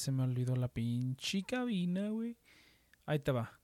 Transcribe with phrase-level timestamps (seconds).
[0.00, 2.36] se me olvidó la pinche cabina, güey.
[3.06, 3.60] Ahí te va.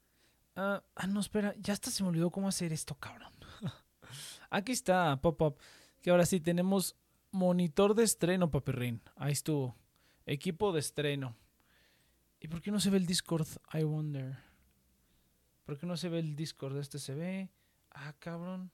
[0.55, 1.55] Ah, ah, no, espera.
[1.59, 3.33] Ya hasta se me olvidó cómo hacer esto, cabrón.
[4.51, 5.59] Aquí está, pop-up.
[6.03, 6.97] Que ahora sí tenemos
[7.31, 9.03] monitor de estreno, papirrín.
[9.17, 9.77] Ahí estuvo.
[10.27, 11.37] Equipo de estreno.
[12.41, 13.49] ¿Y por qué no se ve el Discord?
[13.73, 14.37] I wonder.
[15.65, 16.77] ¿Por qué no se ve el Discord?
[16.79, 17.51] Este se ve.
[17.91, 18.71] Ah, cabrón.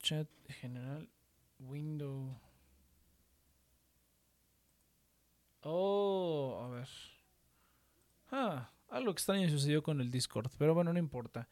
[0.00, 1.08] Chat general.
[1.58, 2.43] Window.
[5.64, 6.88] Oh, a ver.
[8.30, 11.48] Ah, algo extraño sucedió con el Discord, pero bueno, no importa.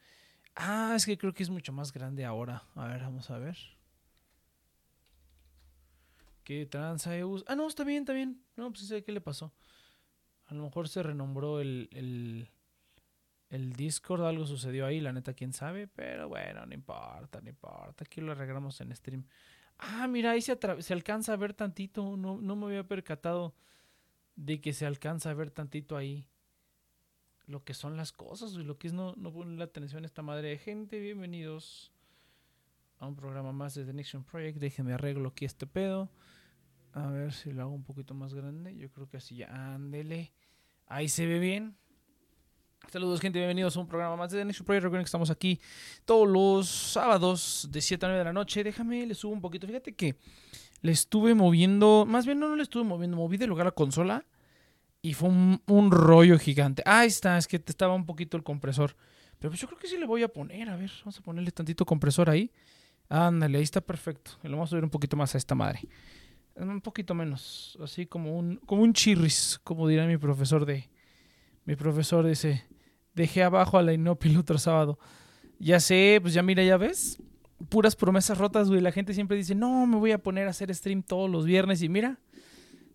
[0.55, 2.63] Ah, es que creo que es mucho más grande ahora.
[2.75, 3.57] A ver, vamos a ver.
[6.43, 7.11] ¿Qué tranza?
[7.47, 8.43] Ah, no, está bien, está bien.
[8.55, 9.51] No, pues sé qué le pasó.
[10.45, 12.49] A lo mejor se renombró el, el,
[13.49, 15.87] el Discord, algo sucedió ahí, la neta, quién sabe.
[15.87, 18.03] Pero bueno, no importa, no importa.
[18.03, 19.25] Aquí lo arreglamos en stream.
[19.79, 22.15] Ah, mira, ahí se, se alcanza a ver tantito.
[22.17, 23.55] No, no me había percatado
[24.35, 26.27] de que se alcanza a ver tantito ahí
[27.45, 30.07] lo que son las cosas y lo que es no, no poner la atención a
[30.07, 30.99] esta madre de gente.
[30.99, 31.91] Bienvenidos
[32.99, 34.59] a un programa más de The Nation Project.
[34.59, 36.09] Déjenme arreglo aquí este pedo.
[36.93, 38.75] A ver si lo hago un poquito más grande.
[38.77, 39.73] Yo creo que así ya.
[39.73, 40.31] Ándele.
[40.85, 41.75] Ahí se ve bien.
[42.89, 43.39] Saludos, gente.
[43.39, 44.83] Bienvenidos a un programa más de The Nation Project.
[44.83, 45.59] Recuerden que estamos aquí
[46.05, 48.63] todos los sábados de 7 a 9 de la noche.
[48.63, 49.67] Déjame, le subo un poquito.
[49.67, 50.15] Fíjate que
[50.83, 52.05] le estuve moviendo.
[52.07, 53.17] Más bien, no, no le estuve moviendo.
[53.17, 54.25] Moví de lugar la consola
[55.01, 56.83] y fue un, rollo gigante.
[56.85, 58.95] Ahí está, es que estaba un poquito el compresor.
[59.39, 60.69] Pero pues yo creo que sí le voy a poner.
[60.69, 62.51] A ver, vamos a ponerle tantito compresor ahí.
[63.07, 64.31] Ándale, ahí está perfecto.
[64.43, 65.79] Lo vamos a subir un poquito más a esta madre.
[66.55, 67.77] Un poquito menos.
[67.81, 70.89] Así como un, como un chirris, como dirá mi profesor de.
[71.65, 72.65] Mi profesor dice.
[73.13, 74.99] Dejé abajo a la Inopil otro sábado.
[75.59, 77.21] Ya sé, pues ya mira, ya ves.
[77.69, 78.81] Puras promesas rotas, güey.
[78.81, 81.81] La gente siempre dice, no, me voy a poner a hacer stream todos los viernes.
[81.81, 82.19] Y mira,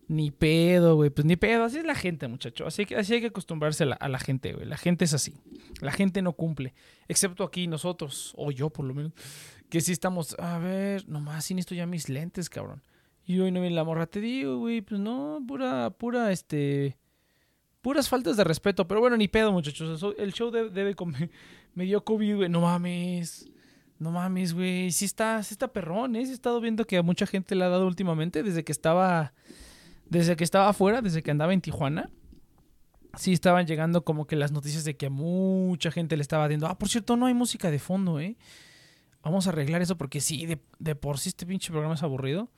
[0.09, 1.11] ni pedo, güey.
[1.11, 1.63] Pues ni pedo.
[1.63, 2.65] Así es la gente, muchacho.
[2.65, 4.65] Así, que, así hay que acostumbrarse a la, gente, güey.
[4.65, 5.35] La gente es así.
[5.81, 6.73] La gente no cumple.
[7.07, 9.13] Excepto aquí nosotros, o yo por lo menos,
[9.69, 10.35] que sí estamos.
[10.39, 12.81] A ver, nomás sin esto ya mis lentes, cabrón.
[13.23, 14.07] Y hoy no viene la morra.
[14.07, 16.97] Te digo, güey, pues no, pura, pura, este.
[17.81, 18.87] Puras faltas de respeto.
[18.87, 20.03] Pero bueno, ni pedo, muchachos.
[20.17, 20.95] El show debe, debe
[21.75, 22.49] Me dio COVID, güey.
[22.49, 23.47] No mames.
[23.99, 24.91] No mames, güey.
[24.91, 26.21] Sí está, sí está perrón, ¿eh?
[26.21, 29.33] He estado viendo que a mucha gente le ha dado últimamente desde que estaba
[30.09, 32.09] desde que estaba afuera, desde que andaba en Tijuana,
[33.15, 36.77] sí estaban llegando como que las noticias de que mucha gente le estaba diciendo, ah,
[36.77, 38.37] por cierto, no hay música de fondo, ¿eh?
[39.21, 40.47] Vamos a arreglar eso porque sí,
[40.79, 42.49] de, por sí este pinche programa es aburrido.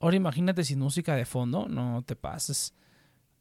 [0.00, 2.74] Ahora imagínate sin música de fondo, no te pases.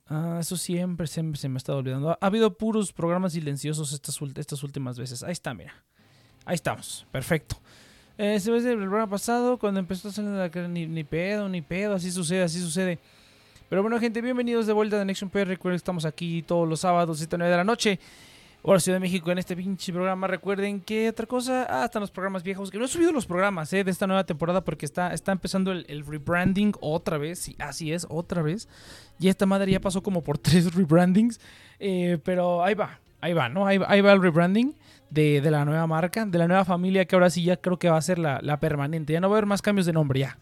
[0.08, 2.12] Ah, eso siempre, siempre se me ha estado olvidando.
[2.12, 5.24] Ha, habido puros programas silenciosos estas, estas últimas veces.
[5.24, 5.86] Ahí está, mira.
[6.46, 7.58] Ahí estamos, perfecto.
[8.18, 11.62] Eh, se ve el programa pasado, cuando empezó a salir la ni, ni pedo, ni
[11.62, 13.00] pedo, así sucede, así sucede.
[13.68, 15.48] Pero bueno, gente, bienvenidos de vuelta a Nation PR.
[15.48, 18.00] Recuerden que estamos aquí todos los sábados, 7 9 de la noche.
[18.62, 20.28] Hora Ciudad de México en este pinche programa.
[20.28, 23.74] Recuerden que otra cosa, ah, están los programas viejos, que no he subido los programas
[23.74, 27.40] eh, de esta nueva temporada porque está, está empezando el, rebranding otra vez.
[27.40, 28.68] Sí, así es, otra vez.
[29.20, 31.40] Y esta madre ya pasó como por tres rebrandings.
[31.80, 33.66] Eh, pero ahí va, ahí va, ¿no?
[33.66, 34.76] Ahí, va el rebranding
[35.10, 37.98] de, la nueva marca, de la nueva familia que ahora sí ya creo que va
[37.98, 39.14] a ser la, la permanente.
[39.14, 40.38] Ya no va a haber más cambios de nombre, ya.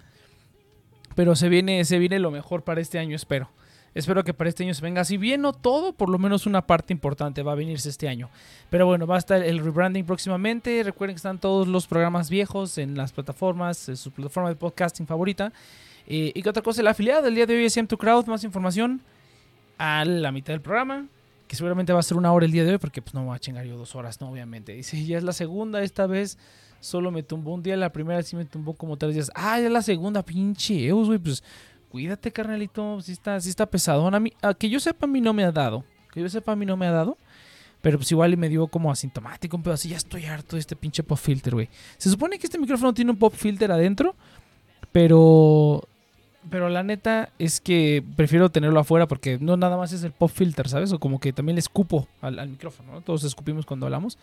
[1.15, 3.49] Pero se viene, se viene lo mejor para este año, espero.
[3.93, 5.05] Espero que para este año se venga.
[5.05, 8.29] Si bien no todo, por lo menos una parte importante va a venirse este año.
[8.69, 10.81] Pero bueno, va a estar el rebranding próximamente.
[10.83, 15.05] Recuerden que están todos los programas viejos en las plataformas, en su plataforma de podcasting
[15.05, 15.53] favorita.
[16.07, 18.25] Eh, y que otra cosa, la afiliada del día de hoy es M2 Crowd.
[18.25, 19.01] Más información
[19.77, 21.05] a la mitad del programa.
[21.55, 23.39] Seguramente va a ser una hora el día de hoy, porque pues no voy a
[23.39, 24.73] chingar yo dos horas, no, obviamente.
[24.73, 26.37] Dice, ya es la segunda esta vez
[26.83, 29.31] solo me tumbó un día, la primera sí me tumbó como tres días.
[29.35, 31.43] Ah, ya la segunda, pinche Eus, güey, pues
[31.89, 34.13] cuídate, carnalito, sí está, sí está pesadón.
[34.13, 35.85] A mí, que yo sepa, a mí no me ha dado.
[36.11, 37.17] Que yo sepa, a mí no me ha dado.
[37.81, 41.03] Pero pues igual me dio como asintomático, pero así ya estoy harto de este pinche
[41.03, 41.69] pop filter, güey.
[41.97, 44.15] Se supone que este micrófono tiene un pop filter adentro,
[44.91, 45.87] pero
[46.49, 50.31] pero la neta es que prefiero tenerlo afuera porque no nada más es el pop
[50.33, 50.91] filter, ¿sabes?
[50.91, 53.01] O como que también le escupo al, micrófono, ¿no?
[53.01, 54.17] Todos escupimos cuando hablamos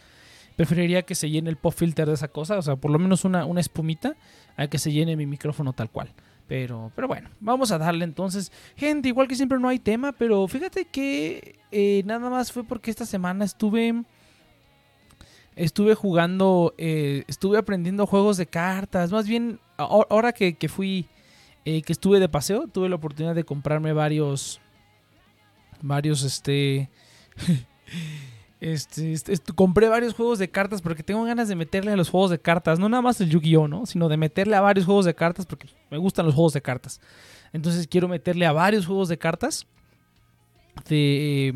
[0.57, 3.25] preferiría que se llene el pop filter de esa cosa, o sea, por lo menos
[3.25, 4.15] una, una espumita,
[4.57, 6.13] a que se llene mi micrófono tal cual.
[6.51, 8.51] Pero, pero bueno, vamos a darle entonces.
[8.75, 12.91] Gente, igual que siempre no hay tema, pero fíjate que eh, nada más fue porque
[12.91, 14.03] esta semana estuve.
[15.55, 16.75] Estuve jugando.
[16.77, 19.13] Eh, estuve aprendiendo juegos de cartas.
[19.13, 21.07] Más bien, ahora que, que fui.
[21.65, 24.61] Eh, que estuve de paseo, tuve la oportunidad de comprarme varios.
[25.83, 26.91] Varios, este.
[28.61, 32.31] Este, este, compré varios juegos de cartas porque tengo ganas de meterle a los juegos
[32.31, 32.79] de cartas.
[32.79, 33.87] No nada más el Yu-Gi-Oh, ¿no?
[33.87, 37.01] Sino de meterle a varios juegos de cartas porque me gustan los juegos de cartas.
[37.55, 39.67] Entonces quiero meterle a varios juegos de cartas.
[40.89, 41.55] De,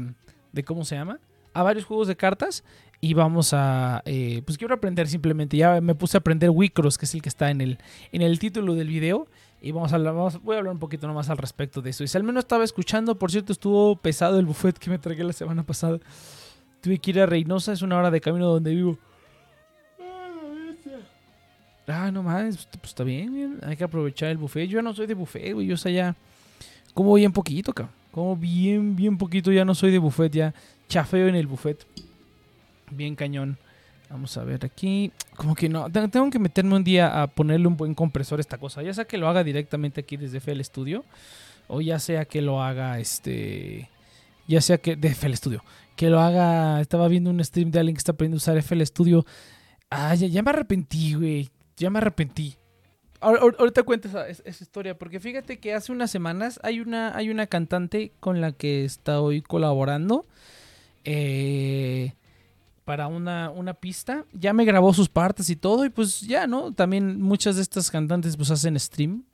[0.52, 1.20] de ¿cómo se llama?
[1.52, 2.64] A varios juegos de cartas.
[3.02, 4.02] Y vamos a...
[4.06, 5.58] eh, pues quiero aprender simplemente.
[5.58, 7.78] Ya me puse a aprender Wicross, que es el que está en el,
[8.12, 9.28] en el título del video.
[9.66, 12.04] Y vamos a hablar, vamos- voy a hablar un poquito nomás al respecto de eso.
[12.04, 15.25] Y si al menos estaba escuchando, por cierto, estuvo pesado el buffet que me tragué
[15.25, 15.99] la semana pasada.
[16.83, 18.99] Tuve que ir a Reynosa, es una hora de camino donde vivo.
[21.87, 24.68] Ah, no más, pues está bien, bien, hay que aprovechar el buffet.
[24.68, 26.16] Yo ya no soy de buffet, güey, yo o sea, ya
[26.94, 27.94] como bien poquito, cabrón.
[28.11, 30.54] Como bien, bien poquito, ya no soy de buffet, ya
[30.88, 31.87] chafeo en el buffet.
[32.90, 33.56] Bien cañón.
[34.14, 35.11] Vamos a ver aquí.
[35.35, 38.42] Como que no, te- tengo que meterme un día a ponerle un buen compresor a
[38.42, 38.80] esta cosa.
[38.80, 41.04] Ya sea que lo haga directamente aquí desde FL Studio.
[41.66, 43.90] O ya sea que lo haga este.
[44.47, 44.94] Ya sea que.
[44.94, 45.64] De FL Studio.
[45.97, 46.80] Que lo haga.
[46.80, 49.26] Estaba viendo un stream de alguien que está aprendiendo a usar FL Studio.
[49.90, 51.50] Ah, ya, ya me arrepentí, güey.
[51.76, 52.54] Ya me arrepentí.
[53.21, 54.97] Ahor- ahor- Ahorita cuento esa, historia.
[54.97, 59.42] Porque fíjate que hace unas semanas hay una, hay una cantante con la que estoy
[59.42, 60.25] colaborando.
[61.04, 62.12] Eh,
[62.85, 64.25] para una, una pista.
[64.33, 65.85] Ya me grabó sus partes y todo.
[65.85, 66.73] Y pues ya, ¿no?
[66.73, 69.25] También muchas de estas cantantes pues hacen stream.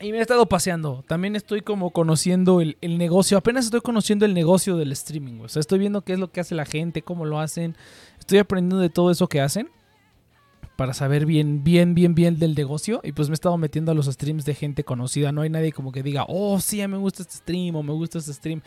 [0.00, 1.04] Y me he estado paseando.
[1.08, 3.38] También estoy como conociendo el, el negocio.
[3.38, 5.40] Apenas estoy conociendo el negocio del streaming.
[5.40, 7.76] O sea, estoy viendo qué es lo que hace la gente, cómo lo hacen.
[8.18, 9.70] Estoy aprendiendo de todo eso que hacen.
[10.76, 13.00] Para saber bien, bien, bien, bien del negocio.
[13.02, 15.32] Y pues me he estado metiendo a los streams de gente conocida.
[15.32, 18.18] No hay nadie como que diga, oh, sí, me gusta este stream o me gusta
[18.18, 18.60] este stream.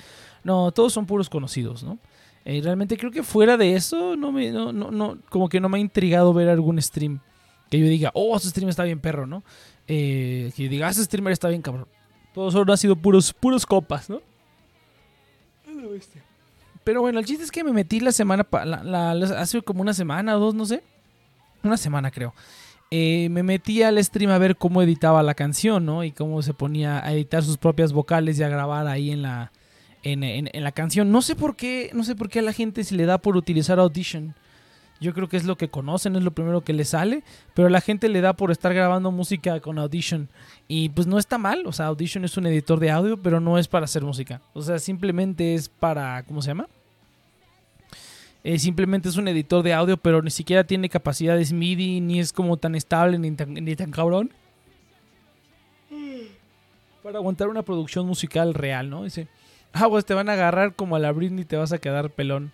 [0.44, 2.00] No, todos son puros conocidos, ¿no?
[2.46, 5.70] Eh, realmente creo que fuera de eso, no me, no, no, no, como que no
[5.70, 7.20] me ha intrigado ver algún stream
[7.70, 9.44] que yo diga, oh, ese stream está bien perro, ¿no?
[9.88, 11.88] Eh, que yo diga, "Ah, ese streamer está bien cabrón.
[12.34, 14.22] Todos solo han sido puros, puros copas, ¿no?
[16.84, 20.36] Pero bueno, el chiste es que me metí la semana, la- hace como una semana
[20.36, 20.82] o dos, no sé.
[21.64, 22.34] Una semana creo.
[22.92, 26.04] Eh, me metí al stream a ver cómo editaba la canción, ¿no?
[26.04, 29.52] Y cómo se ponía a editar sus propias vocales y a grabar ahí en la,
[30.04, 31.12] en, en- la canción.
[31.12, 33.38] No sé por qué, no sé por qué a la gente se le da por
[33.38, 34.34] utilizar Audition.
[35.02, 37.24] Yo creo que es lo que conocen, es lo primero que les sale,
[37.54, 40.28] pero la gente le da por estar grabando música con Audition.
[40.68, 43.58] Y pues no está mal, o sea, Audition es un editor de audio, pero no
[43.58, 44.42] es para hacer música.
[44.54, 46.68] O sea, simplemente es para, ¿cómo se llama?
[48.44, 52.32] Eh, simplemente es un editor de audio, pero ni siquiera tiene capacidades MIDI, ni es
[52.32, 54.32] como tan estable, ni tan, ni tan cabrón.
[57.04, 59.04] Para aguantar una producción musical real, ¿no?
[59.04, 59.28] Dice,
[59.74, 62.12] ah, pues te van a agarrar como a la Britney y te vas a quedar
[62.12, 62.52] pelón.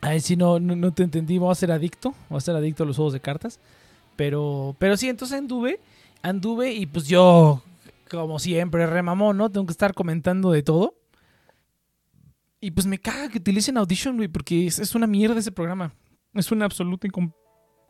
[0.00, 2.82] Ay, sí, no, no, no te entendí, voy a ser adicto, voy a ser adicto
[2.82, 3.58] a los juegos de cartas.
[4.16, 5.80] Pero, pero sí, entonces anduve,
[6.22, 7.62] anduve y pues yo,
[8.10, 9.50] como siempre, remamón, ¿no?
[9.50, 10.94] Tengo que estar comentando de todo.
[12.64, 15.92] Y pues me caga que utilicen Audition, güey, porque es, una mierda ese programa.
[16.32, 17.30] Es una absoluta y com-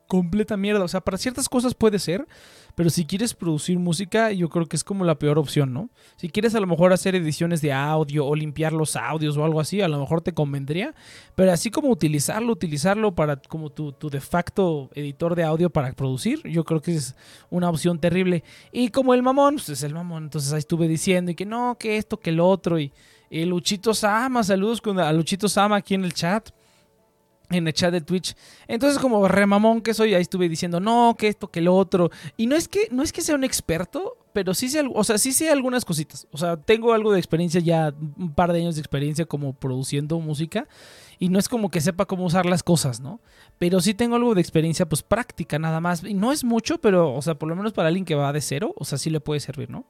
[0.09, 0.83] completa mierda.
[0.83, 2.26] O sea, para ciertas cosas puede ser,
[2.75, 5.90] pero si quieres producir música, yo creo que es como la peor opción, ¿no?
[6.16, 9.61] Si quieres a lo mejor hacer ediciones de audio o limpiar los audios o algo
[9.61, 10.93] así, a lo mejor te convendría.
[11.37, 15.93] Pero así como utilizarlo, utilizarlo para como tu, tu de facto editor de audio para
[15.93, 17.14] producir, yo creo que es
[17.49, 18.43] una opción terrible.
[18.73, 20.25] Y como el mamón, pues es el mamón.
[20.25, 22.81] Entonces ahí estuve diciendo y que no, que esto, que lo otro.
[22.81, 22.93] Y,
[23.35, 26.50] y Luchito Sama, saludos a Luchito Sama aquí en el chat.
[27.50, 28.37] En el chat de Twitch.
[28.69, 32.12] Entonces, como remamón que soy, ahí estuve diciendo, no, que esto, que lo otro.
[32.37, 35.19] Y no es que, no es que sea un experto, pero sí sé, o sea,
[35.19, 36.29] sí sé algunas cositas.
[36.31, 40.21] O sea, tengo algo de experiencia ya, un par de años de experiencia como produciendo
[40.21, 40.69] música.
[41.18, 43.20] Y no es como que sepa cómo usar las cosas, ¿no?
[43.59, 46.05] Pero sí tengo algo de experiencia, pues práctica nada más.
[46.05, 48.40] Y no es mucho, pero, o sea, por lo menos para alguien que va de
[48.40, 49.87] cero, o sea, sí le puede servir, ¿no?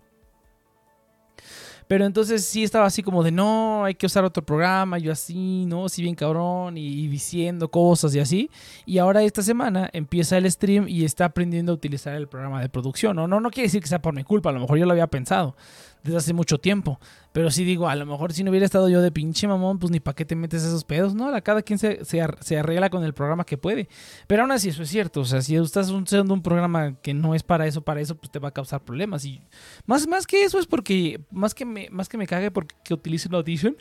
[1.86, 5.66] Pero entonces sí estaba así como de no, hay que usar otro programa, yo así,
[5.66, 5.86] ¿no?
[5.86, 8.50] Así bien cabrón y, y diciendo cosas y así.
[8.86, 12.68] Y ahora esta semana empieza el stream y está aprendiendo a utilizar el programa de
[12.68, 13.16] producción.
[13.16, 14.92] No, no, no quiere decir que sea por mi culpa, a lo mejor yo lo
[14.92, 15.56] había pensado
[16.04, 17.00] desde hace mucho tiempo.
[17.32, 19.90] Pero sí digo, a lo mejor si no hubiera estado yo de pinche mamón, pues
[19.90, 21.32] ni para qué te metes esos pedos, ¿no?
[21.42, 23.88] Cada quien se, se, se arregla con el programa que puede.
[24.26, 27.34] Pero aún así eso es cierto, o sea, si estás usando un programa que no
[27.34, 29.24] es para eso, para eso, pues te va a causar problemas.
[29.24, 29.40] Y
[29.86, 32.94] más, más que eso es porque, más que me, más que me cague porque que
[32.94, 33.76] utilicen Audition,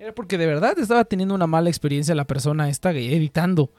[0.00, 3.70] era porque de verdad estaba teniendo una mala experiencia la persona esta editando.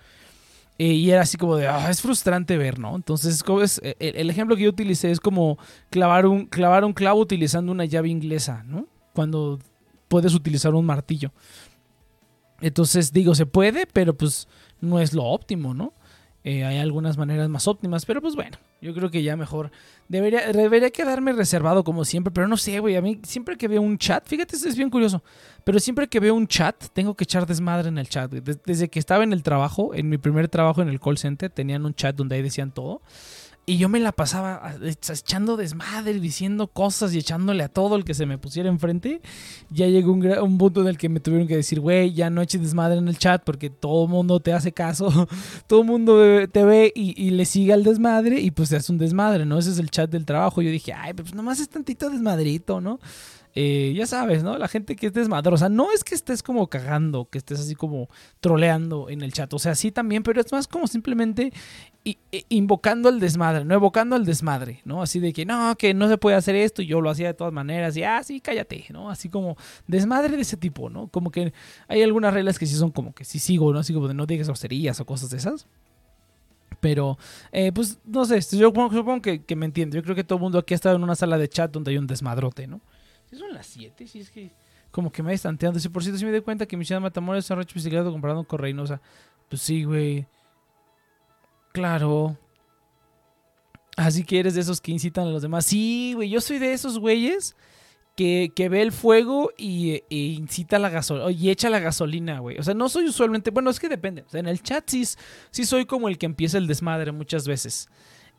[0.81, 2.95] Eh, y era así como de, ah, es frustrante ver, ¿no?
[2.95, 5.59] Entonces, es, eh, el, el ejemplo que yo utilicé es como
[5.91, 8.87] clavar un, clavar un clavo utilizando una llave inglesa, ¿no?
[9.13, 9.59] Cuando
[10.07, 11.33] puedes utilizar un martillo.
[12.61, 14.47] Entonces, digo, se puede, pero pues
[14.79, 15.93] no es lo óptimo, ¿no?
[16.43, 19.71] Eh, hay algunas maneras más óptimas, pero pues bueno, yo creo que ya mejor.
[20.07, 22.95] Debería, debería quedarme reservado como siempre, pero no sé, güey.
[22.95, 25.23] A mí siempre que veo un chat, fíjate, es bien curioso,
[25.63, 28.31] pero siempre que veo un chat, tengo que echar desmadre en el chat.
[28.31, 31.85] Desde que estaba en el trabajo, en mi primer trabajo en el call center, tenían
[31.85, 33.01] un chat donde ahí decían todo.
[33.71, 38.03] Y yo me la pasaba ah, echando desmadre, diciendo cosas y echándole a todo el
[38.03, 39.21] que se me pusiera enfrente.
[39.69, 42.41] Ya llegó un, un punto en el que me tuvieron que decir, güey, ya no
[42.41, 45.25] eches desmadre en el chat porque todo el mundo te hace caso,
[45.67, 46.19] todo el mundo
[46.51, 49.57] te ve y, y, le sigue al desmadre y pues te hace un desmadre, ¿no?
[49.57, 50.61] Ese es el chat del trabajo.
[50.61, 52.99] Yo dije, ay, pues nomás es tantito desmadrito, ¿no?
[53.53, 54.57] Eh, ya sabes, ¿no?
[54.57, 55.67] La gente que es desmadrosa.
[55.67, 58.09] No es que estés como cagando, que estés así como
[58.39, 59.53] troleando en el chat.
[59.53, 61.51] O sea, sí también, pero es más como simplemente
[62.05, 62.17] e,
[62.49, 63.73] invocando el desmadre, ¿no?
[63.73, 65.01] Evocando el desmadre, ¿no?
[65.01, 67.33] Así de que no, que no se puede hacer esto y yo lo hacía de
[67.33, 67.97] todas maneras.
[67.97, 69.09] Y ah, sí, cállate, ¿no?
[69.09, 71.07] Así como desmadre de ese tipo, ¿no?
[71.07, 71.53] Como que
[71.89, 73.79] hay algunas reglas que sí son como que sí sigo, ¿no?
[73.79, 75.67] Así como de no digas groserías o cosas de esas.
[76.79, 77.17] Pero,
[77.51, 79.97] eh, pues, no sé, yo supongo, que, que, me entiende.
[79.97, 81.91] Yo creo que todo el mundo aquí ha estado en una sala de chat donde
[81.91, 82.81] hay un desmadrote, ¿no?
[83.37, 84.51] Son las 7, si es que
[84.91, 85.79] como que me estanteando.
[85.79, 88.03] Si por cierto, si me doy cuenta que mi ciudad Matamoros es un rancho bicicleta
[88.09, 89.01] comparado con Reynosa.
[89.49, 90.27] Pues sí, güey.
[91.71, 92.37] Claro.
[93.95, 95.65] Así que eres de esos que incitan a los demás.
[95.65, 97.55] Sí, güey, yo soy de esos güeyes
[98.15, 101.31] que, que ve el fuego y, e incita la gasolina.
[101.31, 102.57] Y echa la gasolina, güey.
[102.57, 103.51] O sea, no soy usualmente.
[103.51, 104.23] Bueno, es que depende.
[104.23, 105.05] O sea, en el chat sí,
[105.51, 107.89] sí soy como el que empieza el desmadre muchas veces.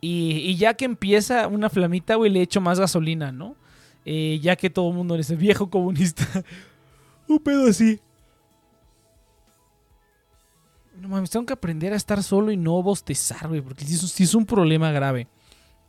[0.00, 3.56] Y, y ya que empieza una flamita, güey, le echo más gasolina, ¿no?
[4.04, 6.26] Eh, ya que todo el mundo dice viejo comunista.
[7.28, 8.00] Un pedo así.
[11.00, 14.34] No mames, tengo que aprender a estar solo y no bostezar, güey, porque si es,
[14.34, 15.26] un problema grave.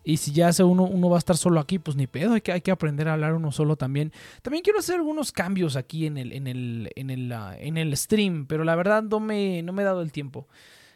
[0.03, 2.41] Y si ya hace uno, uno va a estar solo aquí, pues ni pedo, hay
[2.41, 4.11] que, hay que aprender a hablar uno solo también.
[4.41, 7.95] También quiero hacer algunos cambios aquí en el, en el, en el, ah, en el
[7.95, 10.47] stream, pero la verdad no me, no me he dado el tiempo.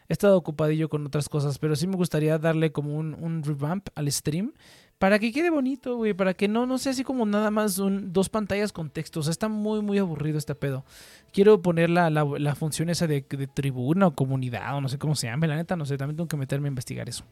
[0.10, 3.90] He estado ocupadillo con otras cosas, pero sí me gustaría darle como un, un revamp
[3.94, 4.54] al stream
[5.00, 8.30] para que quede bonito, güey, para que no, no sea así como nada más dos
[8.30, 9.20] pantallas con texto.
[9.20, 10.84] O sea, está muy, muy aburrido este pedo.
[11.32, 15.28] Quiero poner la, la, función esa de, tribuna o comunidad, o no sé cómo se
[15.28, 17.24] llame, la neta, no sé, también tengo que meterme a investigar eso.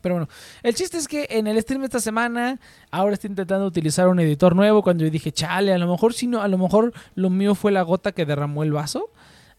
[0.00, 0.28] Pero bueno,
[0.64, 2.58] el chiste es que en el stream esta semana,
[2.90, 4.82] ahora estoy intentando utilizar un editor nuevo.
[4.82, 7.70] Cuando yo dije, chale, a lo mejor si no, a lo mejor lo mío fue
[7.70, 9.10] la gota que derramó el vaso.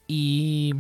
[0.06, 0.74] Y,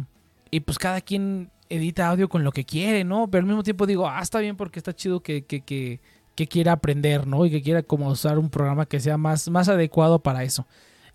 [0.51, 3.29] y pues cada quien edita audio con lo que quiere, ¿no?
[3.29, 6.01] Pero al mismo tiempo digo, ah, está bien porque está chido que, que, que
[6.35, 7.45] que quiera aprender, ¿no?
[7.45, 10.65] Y que quiera como usar un programa que sea más, más adecuado para eso.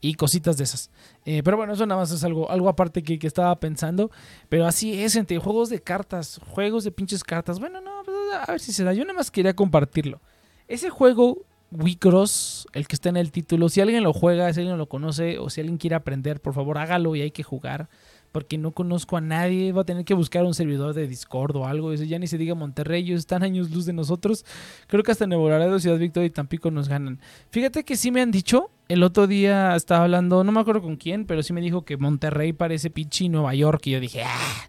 [0.00, 0.90] Y cositas de esas.
[1.24, 4.10] Eh, pero bueno, eso nada más es algo, algo aparte que, que, estaba pensando.
[4.48, 7.58] Pero así es, entre juegos de cartas, juegos de pinches cartas.
[7.58, 8.92] Bueno, no, pues, a ver si se da.
[8.92, 10.20] Yo nada más quería compartirlo.
[10.68, 11.38] Ese juego
[11.70, 15.38] Wicross, el que está en el título, si alguien lo juega, si alguien lo conoce
[15.38, 17.88] o si alguien quiere aprender, por favor hágalo y hay que jugar
[18.32, 21.66] porque no conozco a nadie, va a tener que buscar un servidor de Discord o
[21.66, 24.44] algo, eso ya ni se diga Monterrey, ellos están años luz de nosotros,
[24.86, 27.20] creo que hasta Nuevo Laredo, Ciudad Victoria y Tampico nos ganan.
[27.50, 30.96] Fíjate que sí me han dicho, el otro día estaba hablando, no me acuerdo con
[30.96, 34.68] quién, pero sí me dijo que Monterrey parece pinche Nueva York y yo dije, ah,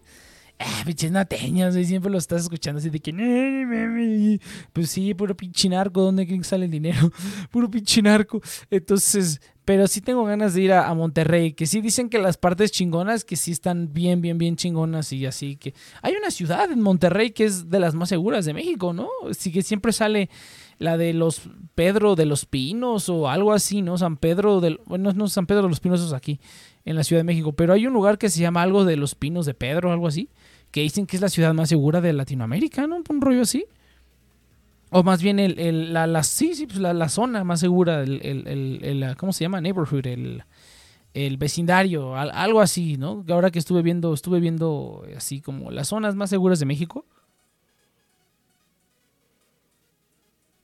[0.60, 4.38] ah pinches nateñas, siempre lo estás escuchando así de que,
[4.72, 7.10] pues sí, puro pinche narco, ¿dónde sale el dinero?
[7.50, 8.40] puro pinche narco.
[8.70, 12.72] Entonces, pero sí tengo ganas de ir a, Monterrey, que sí dicen que las partes
[12.72, 15.74] chingonas, que sí están bien, bien, bien chingonas y así que...
[16.02, 19.08] Hay una ciudad en Monterrey que es de las más seguras de México, ¿no?
[19.32, 20.28] Sí que siempre sale
[20.78, 21.42] la de los
[21.74, 23.96] Pedro de los Pinos o algo así, ¿no?
[23.96, 24.80] San Pedro del...
[24.86, 26.40] Bueno, no San Pedro de los Pinos es aquí,
[26.84, 29.14] en la Ciudad de México, pero hay un lugar que se llama algo de los
[29.14, 30.30] Pinos de Pedro, algo así,
[30.70, 33.02] que dicen que es la ciudad más segura de Latinoamérica, ¿no?
[33.08, 33.64] Un rollo así.
[34.90, 38.02] O más bien el, el la, la, sí, sí, pues la, la zona más segura,
[38.02, 39.60] el, el, el, ¿cómo se llama?
[39.60, 40.42] Neighborhood, el,
[41.14, 43.24] el vecindario, algo así, ¿no?
[43.28, 47.04] Ahora que estuve viendo, estuve viendo así como las zonas más seguras de México.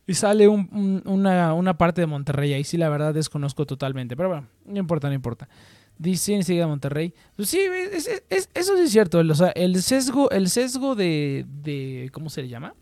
[0.09, 4.29] Y sale un, una, una, parte de Monterrey, ahí sí la verdad desconozco totalmente, pero
[4.29, 5.49] bueno, no importa, no importa.
[5.99, 7.15] Dice enseguida Monterrey.
[7.37, 11.47] Pues sí, es, es, eso sí es cierto, o sea, el sesgo, el sesgo de,
[11.63, 12.75] de ¿cómo se le llama?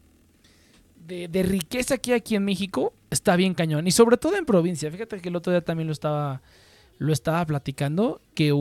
[1.07, 3.87] de, riqueza que hay aquí en México está bien cañón.
[3.87, 4.91] Y sobre todo en provincia.
[4.91, 6.43] Fíjate que el otro día también lo estaba,
[6.99, 8.21] lo estaba platicando.
[8.35, 8.53] Que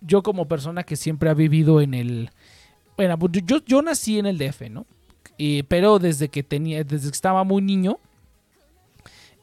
[0.00, 2.30] yo como persona que siempre ha vivido en el...
[2.96, 4.86] Bueno, pues yo, yo nací en el DF, ¿no?
[5.68, 7.98] pero desde que tenía, desde que estaba muy niño,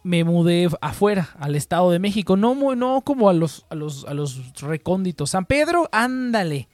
[0.07, 2.37] me mudé afuera, al Estado de México.
[2.37, 5.31] No, no como a los, a los, a los recónditos.
[5.31, 6.69] San Pedro, ándale.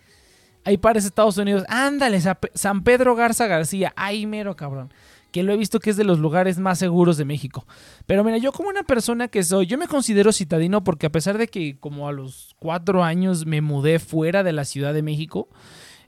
[0.63, 1.65] Ahí parece Estados Unidos.
[1.67, 2.21] Ándale,
[2.53, 3.91] San Pedro Garza García.
[3.95, 4.93] Ahí mero, cabrón
[5.33, 7.65] que lo he visto que es de los lugares más seguros de México.
[8.05, 11.39] Pero mira, yo como una persona que soy, yo me considero citadino porque a pesar
[11.39, 15.49] de que como a los cuatro años me mudé fuera de la Ciudad de México,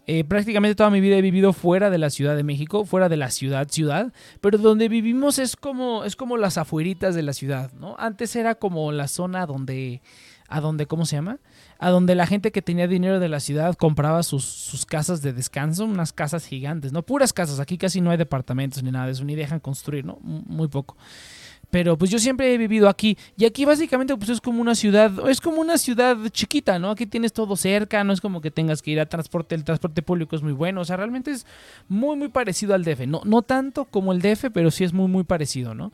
[0.08, 3.18] Eh, prácticamente toda mi vida he vivido fuera de la Ciudad de México, fuera de
[3.18, 7.72] la ciudad, ciudad, pero donde vivimos es como, es como las afueritas de la ciudad,
[7.74, 7.96] ¿no?
[7.98, 10.04] Antes era como la zona donde,
[10.48, 11.40] a donde, ¿cómo se llama?
[11.80, 15.34] A donde la gente que tenía dinero de la ciudad compraba sus, sus casas de
[15.34, 17.02] descanso, unas casas gigantes, ¿no?
[17.02, 20.20] Puras casas, aquí casi no hay departamentos ni nada de eso, ni dejan construir, ¿no?
[20.22, 20.98] Muy poco.
[21.70, 23.18] Pero pues yo siempre he vivido aquí.
[23.38, 26.92] Y aquí básicamente pues es como una ciudad, es como una ciudad chiquita, ¿no?
[26.92, 30.02] Aquí tienes todo cerca, no es como que tengas que ir a transporte, el transporte
[30.02, 30.82] público es muy bueno.
[30.82, 31.46] O sea, realmente es
[31.88, 33.08] muy, muy parecido al DF.
[33.08, 35.92] No, no tanto como el DF, pero sí es muy, muy parecido, ¿no?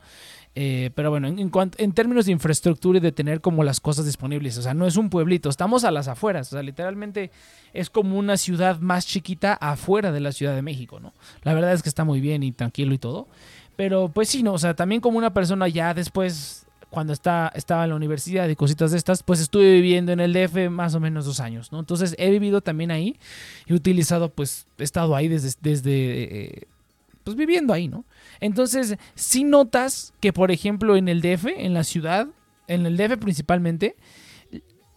[0.53, 4.05] Eh, pero bueno, en, cuanto, en términos de infraestructura y de tener como las cosas
[4.05, 7.31] disponibles, o sea, no es un pueblito, estamos a las afueras, o sea, literalmente
[7.73, 11.13] es como una ciudad más chiquita afuera de la Ciudad de México, ¿no?
[11.43, 13.27] La verdad es que está muy bien y tranquilo y todo.
[13.75, 17.83] Pero pues sí, no, o sea, también como una persona ya después, cuando está, estaba
[17.83, 20.99] en la universidad y cositas de estas, pues estuve viviendo en el DF más o
[20.99, 21.79] menos dos años, ¿no?
[21.79, 23.17] Entonces he vivido también ahí,
[23.65, 25.91] he utilizado, pues, he estado ahí desde, desde
[26.23, 26.67] eh,
[27.23, 28.05] pues viviendo ahí, ¿no?
[28.39, 32.27] Entonces, si notas que, por ejemplo, en el DF, en la ciudad,
[32.67, 33.95] en el DF principalmente,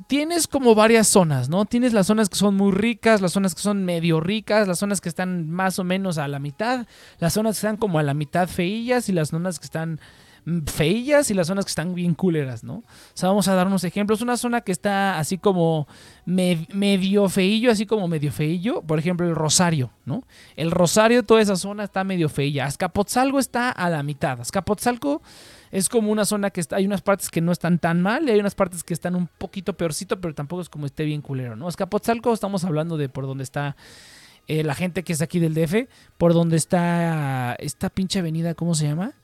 [0.07, 1.65] tienes como varias zonas, ¿no?
[1.65, 5.01] Tienes las zonas que son muy ricas, las zonas que son medio ricas, las zonas
[5.01, 6.87] que están más o menos a la mitad,
[7.19, 10.01] las zonas que están como a la mitad feillas y las zonas que están
[10.45, 12.75] mm, feillas y las zonas que están bien culeras, ¿no?
[12.75, 14.21] O sea, vamos a dar unos ejemplos.
[14.21, 15.87] Una zona que está así como
[16.27, 20.25] medio feillo, así como medio feillo, por ejemplo, el Rosario, ¿no?
[20.57, 22.67] El Rosario, toda esa zona está medio feilla.
[22.67, 24.41] Azcapotzalco está a la mitad.
[24.41, 25.23] Azcapotzalco
[25.75, 28.31] es como una zona que está, hay unas partes que no están tan mal y
[28.31, 31.57] hay unas partes que están un poquito peorcito, pero tampoco es como esté bien culero,
[31.57, 31.69] ¿no?
[31.69, 33.75] Escapotzalco estamos hablando de por donde está
[34.47, 38.77] eh, la gente que es aquí del DF, por donde está esta pinche avenida, ¿cómo
[38.77, 39.15] se llama?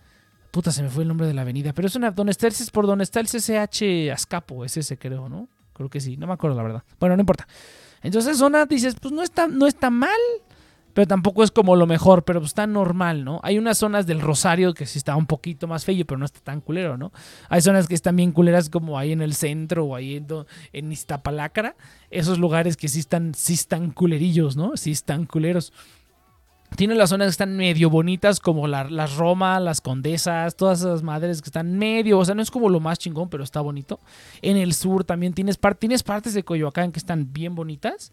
[0.50, 2.54] Puta, se me fue el nombre de la avenida, pero es una, donde está el,
[2.72, 5.46] por donde está el CCH Azcapo, es ese creo, ¿no?
[5.72, 6.82] Creo que sí, no me acuerdo la verdad.
[6.98, 7.46] Bueno, no importa.
[8.02, 10.18] Entonces, zona dices, pues no está, no está mal,
[10.92, 13.40] pero tampoco es como lo mejor, pero está normal, ¿no?
[13.42, 16.40] Hay unas zonas del Rosario que sí está un poquito más feo, pero no está
[16.40, 17.12] tan culero, ¿no?
[17.48, 20.26] Hay zonas que están bien culeras como ahí en el centro o ahí en,
[20.72, 21.76] en Iztapalácara,
[22.10, 24.76] esos lugares que sí están, sí están culerillos, ¿no?
[24.76, 25.72] Sí están culeros.
[26.76, 31.02] Tiene las zonas que están medio bonitas, como la, las Roma, las Condesas, todas esas
[31.02, 33.98] madres que están medio, o sea, no es como lo más chingón, pero está bonito.
[34.40, 38.12] En el sur también tienes, tienes partes de Coyoacán que están bien bonitas.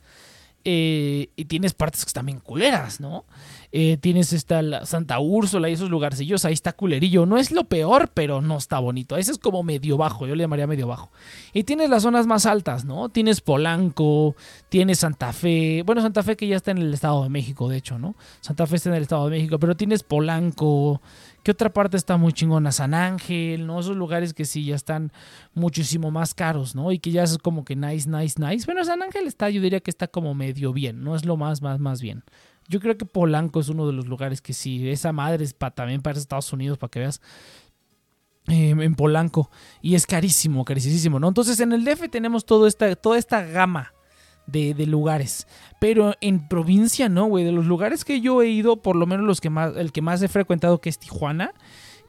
[0.64, 3.26] Eh, y tienes partes que están bien culeras, ¿no?
[3.72, 7.26] Eh, tienes esta Santa Úrsula y esos lugarcillos, ahí está culerillo.
[7.26, 9.18] No es lo peor, pero no está bonito.
[9.18, 11.12] Ese es como medio bajo, yo le llamaría medio bajo.
[11.54, 13.10] Y tienes las zonas más altas, ¿no?
[13.10, 14.36] Tienes Polanco,
[14.70, 15.84] tienes Santa Fe.
[15.86, 18.16] Bueno, Santa Fe que ya está en el Estado de México, de hecho, ¿no?
[18.42, 21.02] Santa Fe está en el Estado de México, pero tienes Polanco,
[21.48, 22.74] ¿Qué otra parte está muy chingona?
[22.74, 23.80] San Ángel, ¿no?
[23.80, 25.14] Esos lugares que sí ya están
[25.54, 26.92] muchísimo más caros, ¿no?
[26.92, 28.66] Y que ya es como que nice, nice, nice.
[28.66, 31.62] Bueno, San Ángel está, yo diría que está como medio bien, no es lo más,
[31.62, 32.26] más, más bien.
[32.68, 35.74] Yo creo que Polanco es uno de los lugares que sí, esa madre es para,
[35.74, 37.22] también para Estados Unidos, para que veas.
[38.48, 39.50] Em, en Polanco.
[39.82, 41.30] Y es carísimo, carísimo, ¿no?
[41.30, 43.94] Entonces en el DF tenemos todo esta, toda esta gama
[44.48, 45.48] de, de lugares.
[45.80, 47.46] Pero en provincia no, güey.
[47.46, 50.02] De los lugares que yo he ido, por lo menos los que más, el que
[50.02, 51.54] más he frecuentado, que es Tijuana.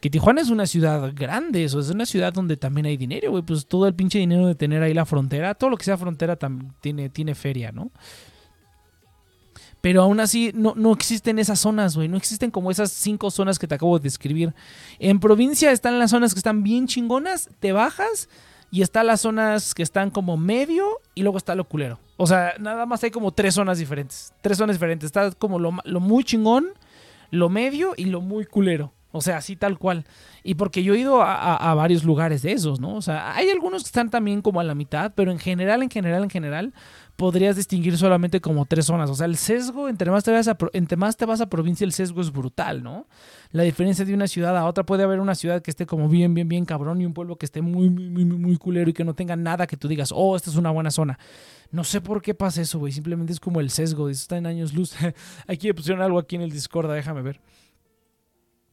[0.00, 3.42] Que Tijuana es una ciudad grande, eso es una ciudad donde también hay dinero, güey.
[3.42, 6.36] Pues todo el pinche dinero de tener ahí la frontera, todo lo que sea frontera
[6.36, 7.90] también tiene, tiene feria, ¿no?
[9.80, 12.08] Pero aún así no, no existen esas zonas, güey.
[12.08, 14.54] No existen como esas cinco zonas que te acabo de describir.
[14.98, 18.28] En provincia están las zonas que están bien chingonas, te bajas
[18.70, 21.98] y están las zonas que están como medio y luego está lo culero.
[22.16, 24.34] O sea, nada más hay como tres zonas diferentes.
[24.40, 25.06] Tres zonas diferentes.
[25.06, 26.68] Está como lo, muy chingón,
[27.30, 28.92] lo medio y lo muy culero.
[29.10, 30.04] O sea, así tal cual.
[30.42, 32.94] Y porque yo he ido a, a, varios lugares de esos, ¿no?
[32.94, 35.90] O sea, hay algunos que están también como a la mitad, pero en general, en
[35.90, 36.74] general, en general,
[37.18, 39.10] podrías distinguir solamente como tres zonas.
[39.10, 41.84] O sea, el sesgo, entre más te vas a, entre más te vas a provincia,
[41.84, 43.08] el sesgo es brutal, ¿no?
[43.50, 46.32] La diferencia de una ciudad a otra puede haber una ciudad que esté como bien,
[46.32, 49.02] bien, bien cabrón y un pueblo que esté muy, muy, muy, muy culero y que
[49.02, 51.18] no tenga nada que tú digas, oh, esta es una buena zona.
[51.72, 52.92] No sé por qué pasa eso, güey.
[52.92, 54.08] Simplemente es como el sesgo.
[54.08, 54.94] Está en años luz.
[55.48, 57.40] aquí me pusieron algo aquí en el Discord, déjame ver.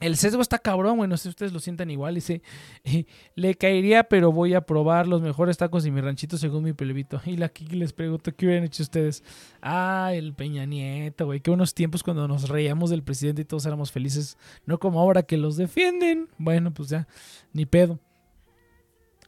[0.05, 1.09] El sesgo está cabrón, güey.
[1.09, 2.13] No sé si ustedes lo sientan igual.
[2.13, 2.43] Dice,
[2.83, 6.73] eh, le caería, pero voy a probar los mejores tacos de mi ranchito según mi
[6.73, 7.19] pelevito.
[7.25, 9.23] Y la Kiki les pregunto, ¿qué hubieran hecho ustedes?
[9.63, 11.39] Ah, el Peña Nieto, güey.
[11.39, 14.37] Qué buenos tiempos cuando nos reíamos del presidente y todos éramos felices.
[14.67, 16.29] No como ahora que los defienden.
[16.37, 17.07] Bueno, pues ya,
[17.51, 17.99] ni pedo.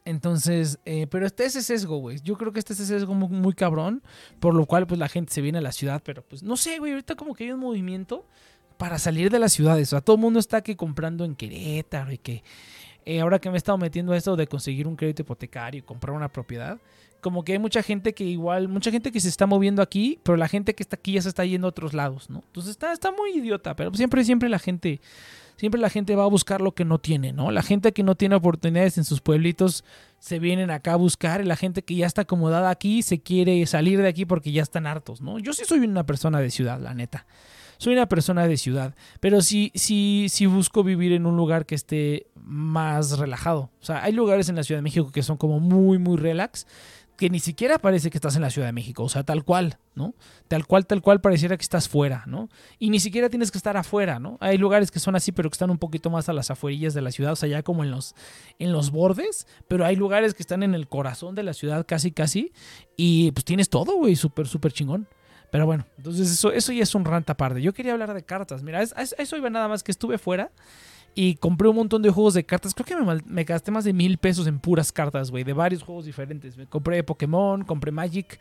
[0.05, 2.19] Entonces, eh, pero este ese sesgo, güey.
[2.23, 4.03] Yo creo que este es ese sesgo muy, muy, cabrón.
[4.39, 6.03] Por lo cual, pues la gente se viene a la ciudad.
[6.05, 6.91] Pero pues no sé, güey.
[6.91, 8.25] Ahorita como que hay un movimiento
[8.77, 9.89] para salir de las ciudades.
[9.89, 12.43] O sea, todo el mundo está aquí comprando en Querétaro y que
[13.05, 15.81] eh, ahora que me he estado metiendo a esto de conseguir un crédito hipotecario y
[15.81, 16.77] comprar una propiedad,
[17.21, 20.37] como que hay mucha gente que igual, mucha gente que se está moviendo aquí, pero
[20.37, 22.43] la gente que está aquí ya se está yendo a otros lados, ¿no?
[22.47, 25.01] Entonces está, está muy idiota, pero siempre, siempre la gente,
[25.55, 27.49] siempre la gente va a buscar lo que no tiene, ¿no?
[27.51, 29.83] La gente que no tiene oportunidades en sus pueblitos
[30.19, 33.65] se vienen acá a buscar y la gente que ya está acomodada aquí se quiere
[33.65, 35.39] salir de aquí porque ya están hartos, ¿no?
[35.39, 37.25] Yo sí soy una persona de ciudad, la neta.
[37.77, 41.75] Soy una persona de ciudad, pero sí, sí, sí busco vivir en un lugar que
[41.75, 43.69] esté más relajado.
[43.81, 46.65] O sea, hay lugares en la Ciudad de México que son como muy, muy relax
[47.17, 49.79] que ni siquiera parece que estás en la Ciudad de México, o sea, tal cual,
[49.95, 50.13] ¿no?
[50.47, 52.47] Tal cual, tal cual pareciera que estás fuera, ¿no?
[52.77, 54.37] Y ni siquiera tienes que estar afuera, ¿no?
[54.39, 57.01] Hay lugares que son así, pero que están un poquito más a las afuerillas de
[57.01, 58.13] la ciudad, o sea, ya como en los,
[58.59, 62.11] en los bordes, pero hay lugares que están en el corazón de la ciudad casi,
[62.11, 62.53] casi,
[62.95, 65.07] y pues tienes todo, güey, súper, súper chingón.
[65.51, 67.61] Pero bueno, entonces eso, eso ya es un rant aparte.
[67.61, 70.51] Yo quería hablar de cartas, mira, eso iba nada más que estuve fuera
[71.15, 72.73] y compré un montón de juegos de cartas.
[72.73, 75.83] Creo que me, me gasté más de mil pesos en puras cartas, güey, de varios
[75.83, 76.57] juegos diferentes.
[76.57, 78.39] Me compré Pokémon, compré Magic,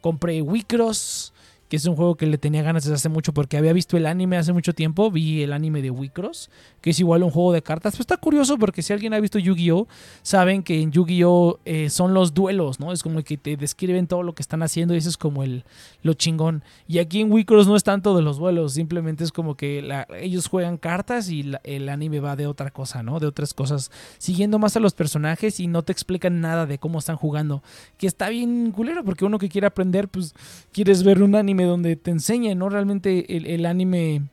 [0.00, 1.32] compré Wicross
[1.68, 4.06] que es un juego que le tenía ganas desde hace mucho porque había visto el
[4.06, 6.50] anime hace mucho tiempo, vi el anime de Wicross,
[6.80, 7.94] que es igual un juego de cartas.
[7.94, 9.86] Pues está curioso porque si alguien ha visto Yu-Gi-Oh,
[10.22, 12.92] saben que en Yu-Gi-Oh eh, son los duelos, ¿no?
[12.92, 15.64] Es como que te describen todo lo que están haciendo y eso es como el
[16.02, 16.62] lo chingón.
[16.86, 19.86] Y aquí en Wicross no es tanto de los duelos, simplemente es como que
[20.20, 23.20] ellos juegan cartas y el anime va de otra cosa, ¿no?
[23.20, 26.98] De otras cosas, siguiendo más a los personajes y no te explican nada de cómo
[26.98, 27.62] están jugando,
[27.96, 30.34] que está bien culero porque uno que quiere aprender, pues
[30.72, 32.68] quieres ver un anime donde te enseñe, ¿no?
[32.68, 34.28] Realmente el, anime,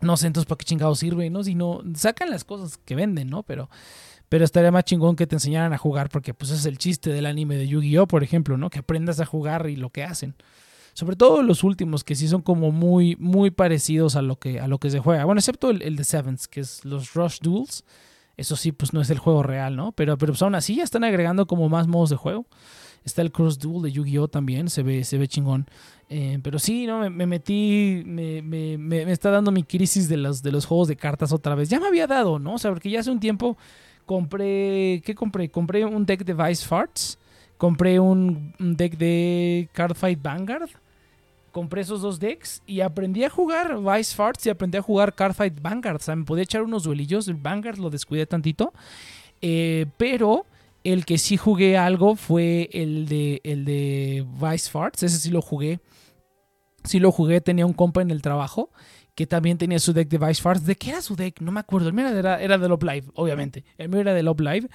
[0.00, 1.44] no sé entonces para qué chingado sirve, ¿no?
[1.44, 3.42] Si no, sacan las cosas que venden, ¿no?
[3.42, 3.70] Pero,
[4.28, 7.26] pero estaría más chingón que te enseñaran a jugar porque pues es el chiste del
[7.26, 8.70] anime de Yu-Gi-Oh, por ejemplo, ¿no?
[8.70, 10.34] Que aprendas a jugar y lo que hacen.
[10.92, 14.66] Sobre todo los últimos, que sí son como muy, muy parecidos a lo que, a
[14.66, 15.26] lo que se juega.
[15.26, 17.84] Bueno, excepto el, el de Sevens, que es los Rush Duels.
[18.36, 19.92] Eso sí, pues no es el juego real, ¿no?
[19.92, 22.46] Pero, pero pues aún así ya están agregando como más modos de juego.
[23.04, 25.66] Está el Cross Duel de Yu-Gi-Oh también, se ve, se ve chingón.
[26.08, 27.10] Eh, pero sí, ¿no?
[27.10, 31.32] Me, metí, me, me, está dando mi crisis de los, de los juegos de cartas
[31.32, 31.68] otra vez.
[31.68, 32.54] Ya me había dado, ¿no?
[32.54, 33.56] O sea, porque ya hace un tiempo
[34.04, 35.50] compré, ¿qué compré?
[35.50, 37.18] Compré un deck de Vice Farts,
[37.58, 40.70] compré un, deck de Cardfight Vanguard,
[41.50, 45.60] compré esos dos decks y aprendí a jugar Vice Farts y aprendí a jugar Cardfight
[45.60, 45.96] Vanguard.
[45.96, 48.72] O sea, me podía echar unos duelillos, el Vanguard lo descuidé tantito,
[49.42, 50.46] eh, pero
[50.92, 55.02] el que sí jugué algo fue el de, el de Vice Farts.
[55.02, 55.80] Ese sí lo jugué.
[56.84, 57.40] Sí lo jugué.
[57.40, 58.70] Tenía un compa en el trabajo
[59.16, 60.64] que también tenía su deck de Vice Farts.
[60.64, 61.40] ¿De qué era su deck?
[61.40, 61.88] No me acuerdo.
[61.88, 63.64] El mío era, era de Love Live, obviamente.
[63.78, 64.68] El mío era de Love Live.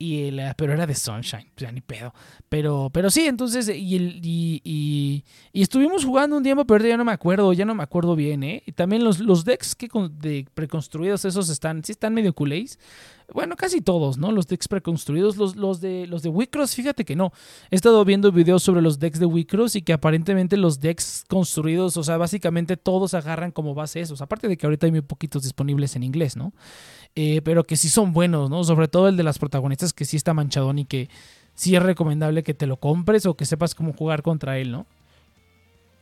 [0.00, 2.14] Y el, pero era de Sunshine, ya ni pedo.
[2.48, 7.10] Pero, pero sí, entonces, y, y, y, estuvimos jugando un tiempo, pero ya no me
[7.10, 8.62] acuerdo, ya no me acuerdo bien, ¿eh?
[8.64, 12.78] Y también los, los decks que de preconstruidos, esos están, sí están medio culés.
[13.30, 14.32] Bueno, casi todos, ¿no?
[14.32, 17.30] Los decks preconstruidos, los, los de los de Wicross, fíjate que no.
[17.70, 21.98] He estado viendo videos sobre los decks de Wicross y que aparentemente los decks construidos,
[21.98, 24.22] o sea, básicamente todos agarran como base esos.
[24.22, 26.54] Aparte de que ahorita hay muy poquitos disponibles en inglés, ¿no?
[27.16, 28.64] Eh, pero que sí son buenos, ¿no?
[28.64, 31.10] Sobre todo el de las protagonistas que sí está manchadón y que
[31.54, 34.86] sí es recomendable que te lo compres o que sepas cómo jugar contra él, ¿no?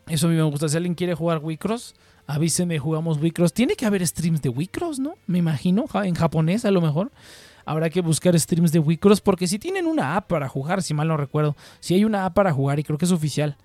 [0.07, 0.69] Eso a mí me gusta.
[0.69, 3.53] Si alguien quiere jugar Wicross, avíseme, jugamos Wicross.
[3.53, 5.15] Tiene que haber streams de Wicross, ¿no?
[5.27, 7.13] Me imagino, en japonés a lo mejor.
[7.65, 11.09] Habrá que buscar streams de Wicross porque si tienen una app para jugar, si mal
[11.09, 11.57] no recuerdo.
[11.81, 13.57] Si hay una app para jugar y creo que es oficial.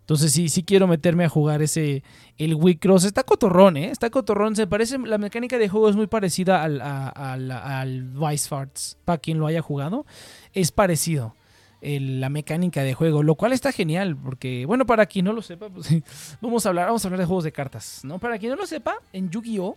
[0.00, 2.04] Entonces sí, sí quiero meterme a jugar ese,
[2.38, 3.04] el Wicross.
[3.04, 3.90] Está cotorrón, ¿eh?
[3.90, 4.54] Está cotorrón.
[4.54, 8.98] Se parece, la mecánica de juego es muy parecida al, al, al Vice Farts.
[9.04, 10.06] Para quien lo haya jugado,
[10.52, 11.34] es parecido
[11.80, 15.68] la mecánica de juego, lo cual está genial, porque, bueno, para quien no lo sepa,
[15.68, 15.88] pues,
[16.40, 18.18] vamos, a hablar, vamos a hablar de juegos de cartas, ¿no?
[18.18, 19.76] Para quien no lo sepa, en Yu-Gi-Oh!,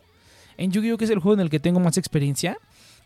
[0.57, 2.57] en Yu-Gi-Oh!, que es el juego en el que tengo más experiencia,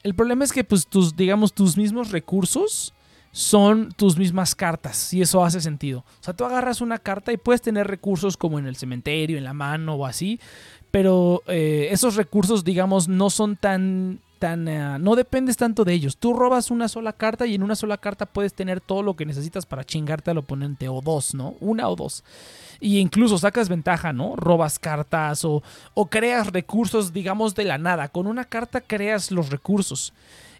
[0.03, 2.93] el problema es que, pues, tus, digamos, tus mismos recursos
[3.32, 5.99] son tus mismas cartas, y eso hace sentido.
[5.99, 9.43] O sea, tú agarras una carta y puedes tener recursos como en el cementerio, en
[9.43, 10.39] la mano o así,
[10.91, 16.17] pero eh, esos recursos, digamos, no son tan eh, no dependes tanto de ellos.
[16.17, 19.25] Tú robas una sola carta y en una sola carta puedes tener todo lo que
[19.25, 21.56] necesitas para chingarte al oponente, o dos, ¿no?
[21.60, 22.23] Una o dos.
[22.79, 24.36] Y incluso sacas ventaja, ¿no?
[24.36, 28.10] Robas cartas o, o creas recursos, digamos, de la nada.
[28.10, 30.13] Con una carta creas los recursos.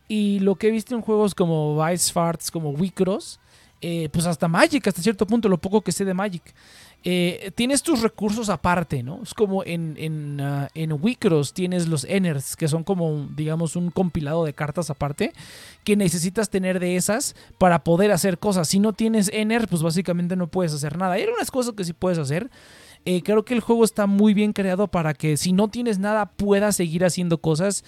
[0.08, 3.40] Y lo que he visto en juegos como Vice Farts, como Wicross,
[3.86, 6.42] eh, pues hasta Magic, hasta cierto punto, lo poco que sé de Magic.
[7.04, 9.20] Eh, tienes tus recursos aparte, ¿no?
[9.24, 13.92] Es como en, en, uh, en Wicross tienes los Enners, que son como, digamos, un
[13.92, 15.34] compilado de cartas aparte,
[15.84, 18.70] que necesitas tener de esas para poder hacer cosas.
[18.70, 21.16] Si no tienes Enners, pues básicamente no puedes hacer nada.
[21.16, 22.50] Hay algunas cosas que sí puedes hacer.
[23.04, 26.28] Eh, creo que el juego está muy bien creado para que si no tienes nada
[26.28, 27.84] puedas seguir haciendo cosas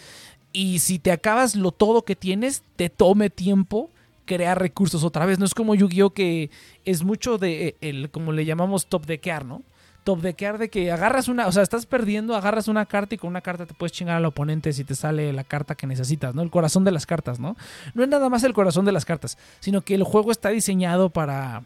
[0.52, 3.92] y si te acabas lo todo que tienes, te tome tiempo
[4.26, 5.40] crear recursos otra vez.
[5.40, 6.12] No es como Yu-Gi-Oh!
[6.12, 6.50] que
[6.84, 9.64] es mucho de el, como le llamamos top deckear, ¿no?
[10.04, 13.30] Top deckear de que agarras una, o sea, estás perdiendo, agarras una carta y con
[13.30, 16.44] una carta te puedes chingar al oponente si te sale la carta que necesitas, ¿no?
[16.44, 17.56] El corazón de las cartas, ¿no?
[17.94, 21.10] No es nada más el corazón de las cartas, sino que el juego está diseñado
[21.10, 21.64] para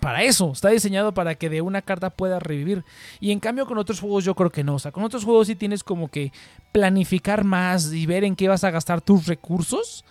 [0.00, 2.84] para eso, está diseñado para que de una carta puedas revivir.
[3.20, 4.74] Y en cambio con otros juegos yo creo que no.
[4.74, 6.32] O sea, con otros juegos sí tienes como que
[6.72, 10.04] planificar más y ver en qué vas a gastar tus recursos.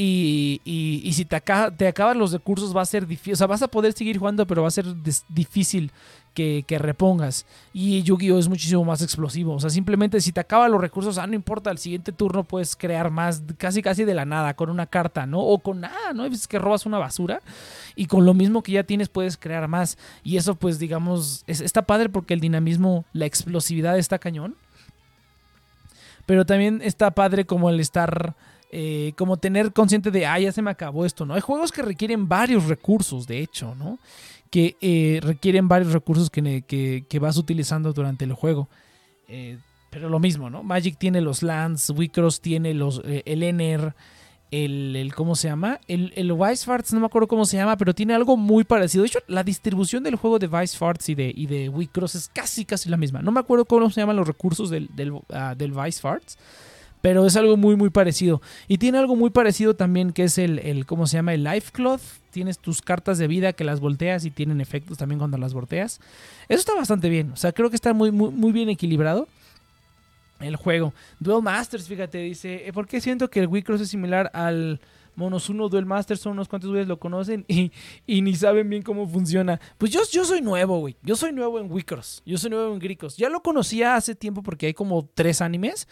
[0.00, 3.32] Y, y, si te, acaba, te acaban los recursos va a ser difícil.
[3.32, 4.86] O sea, vas a poder seguir jugando, pero va a ser
[5.28, 5.90] difícil
[6.34, 7.46] que, repongas.
[7.72, 8.38] Y Yu-Gi-Oh!
[8.38, 9.54] es muchísimo más explosivo.
[9.54, 12.76] O sea, simplemente si te acaban los recursos, ah, no importa, el siguiente turno puedes
[12.76, 15.40] crear más, casi casi de la nada, con una carta, ¿no?
[15.40, 16.24] O con nada, ¿no?
[16.26, 17.42] Es que robas una basura
[17.96, 19.98] y con lo mismo que ya tienes puedes crear más.
[20.22, 24.54] Y eso, pues, digamos, está padre porque el dinamismo, la explosividad está cañón.
[26.24, 28.36] Pero también está padre como el estar
[28.70, 31.34] eh, como tener consciente de, ah, ya se me acabó esto, ¿no?
[31.34, 33.98] Hay juegos que requieren varios recursos, de hecho, ¿no?
[34.50, 38.68] Que eh, requieren varios recursos que, vas utilizando durante el juego.
[39.28, 39.58] Eh,
[39.90, 40.62] pero lo mismo, ¿no?
[40.62, 43.94] Magic tiene los lands, Wicross tiene los, el Ener,
[44.50, 45.80] el, ¿cómo se llama?
[45.88, 49.02] El, el Vice Farts, no me acuerdo cómo se llama, pero tiene algo muy parecido.
[49.02, 52.28] De hecho, la distribución del juego de Vice Farts y de, y de Wicross es
[52.28, 53.22] casi, casi la misma.
[53.22, 55.24] No me acuerdo cómo se llaman los recursos del, del, uh,
[55.56, 56.36] del Vice Farts
[57.00, 58.40] pero es algo muy, muy parecido.
[58.66, 61.34] Y tiene algo muy parecido también que es el, el ¿cómo se llama?
[61.34, 62.02] El Life Cloth.
[62.30, 66.00] Tienes tus cartas de vida que las volteas y tienen efectos también cuando las volteas.
[66.48, 67.32] Eso está bastante bien.
[67.32, 69.28] O sea, creo que está muy, muy, muy bien equilibrado
[70.40, 70.92] el juego.
[71.18, 74.80] Duel Masters, fíjate, dice, eh, ¿por qué siento que el Wii Cross es similar al
[75.16, 76.20] Monos 1 Duel Masters?
[76.20, 77.72] Son unos cuantos güeyes lo conocen y,
[78.06, 79.60] y, ni saben bien cómo funciona.
[79.78, 80.96] Pues yo, yo soy nuevo, güey.
[81.02, 82.22] Yo soy nuevo en Wii Cross.
[82.24, 83.16] Yo soy nuevo en Gricos.
[83.16, 85.88] Ya lo conocía hace tiempo porque hay como tres animes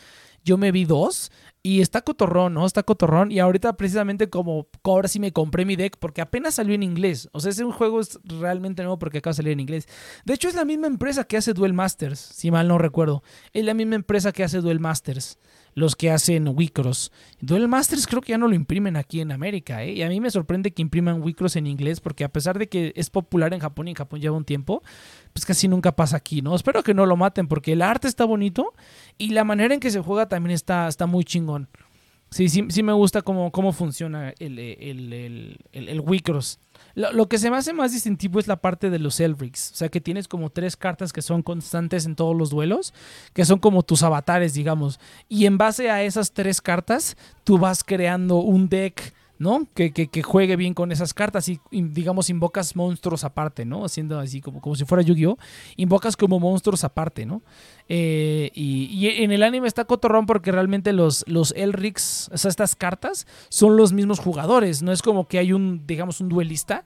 [0.46, 1.32] yo me vi dos
[1.62, 2.64] y está cotorrón, ¿no?
[2.64, 3.32] Está cotorrón.
[3.32, 7.28] Y ahorita precisamente como ahora sí me compré mi deck porque apenas salió en inglés.
[7.32, 9.88] O sea, ese juego es realmente nuevo porque acaba de salir en inglés.
[10.24, 13.24] De hecho, es la misma empresa que hace Duel Masters, si mal no recuerdo.
[13.52, 15.38] Es la misma empresa que hace Duel Masters
[15.76, 17.12] los que hacen Wicross.
[17.40, 19.92] Duel Masters creo que ya no lo imprimen aquí en América, ¿eh?
[19.92, 22.94] Y a mí me sorprende que impriman Wicross en inglés, porque a pesar de que
[22.96, 24.82] es popular en Japón y en Japón lleva un tiempo,
[25.34, 26.56] pues casi nunca pasa aquí, ¿no?
[26.56, 28.72] Espero que no lo maten, porque el arte está bonito
[29.18, 31.68] y la manera en que se juega también está, está muy chingón.
[32.30, 36.58] Sí, sí, sí me gusta cómo, cómo funciona el, el, el, el Wicross.
[36.96, 39.70] Lo, que se me hace más distintivo es la parte de los Elrics.
[39.72, 42.94] O sea, que tienes como tres cartas que son constantes en todos los duelos,
[43.34, 44.98] que son como tus avatares, digamos.
[45.28, 49.66] Y en base a esas tres cartas, tú vas creando un deck ¿no?
[49.74, 53.84] Que, que, juegue bien con esas cartas y, digamos, invocas monstruos aparte, ¿no?
[53.84, 55.38] Haciendo así como, como si fuera Yu-Gi-Oh!
[55.76, 57.42] Invocas como monstruos aparte, ¿no?
[57.88, 62.74] Eh, y, en el anime está cotorrón porque realmente los, los Elrics, o sea, estas
[62.74, 64.82] cartas, son los mismos jugadores.
[64.82, 66.84] No es como que hay un, digamos, un duelista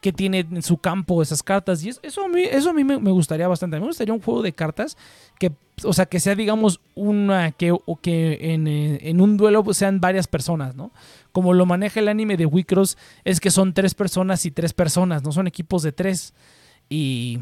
[0.00, 1.84] que tiene en su campo esas cartas.
[1.84, 3.76] Y eso a mí, eso a mí me, gustaría bastante.
[3.76, 4.96] A mí me gustaría un juego de cartas
[5.38, 5.52] que,
[5.84, 10.00] o sea, que sea, digamos, una, que, o que en, eh, en un duelo sean
[10.00, 10.90] varias personas, ¿no?
[11.32, 15.22] como lo maneja el anime de Wicross, es que son tres personas y tres personas,
[15.22, 16.34] no son equipos de tres.
[16.88, 17.40] Y,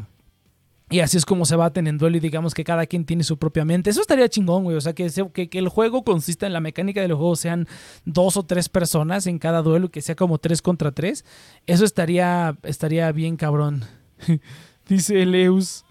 [0.89, 3.37] y así es como se baten en duelo y digamos que cada quien tiene su
[3.37, 3.91] propia mente.
[3.91, 4.75] Eso estaría chingón, güey.
[4.75, 7.67] O sea, que, que, el juego consista en la mecánica del juego sean
[8.05, 11.25] dos o tres personas en cada duelo y que sea como tres contra tres.
[11.67, 13.85] Eso estaría, estaría bien cabrón.
[14.87, 15.85] Dice Leus.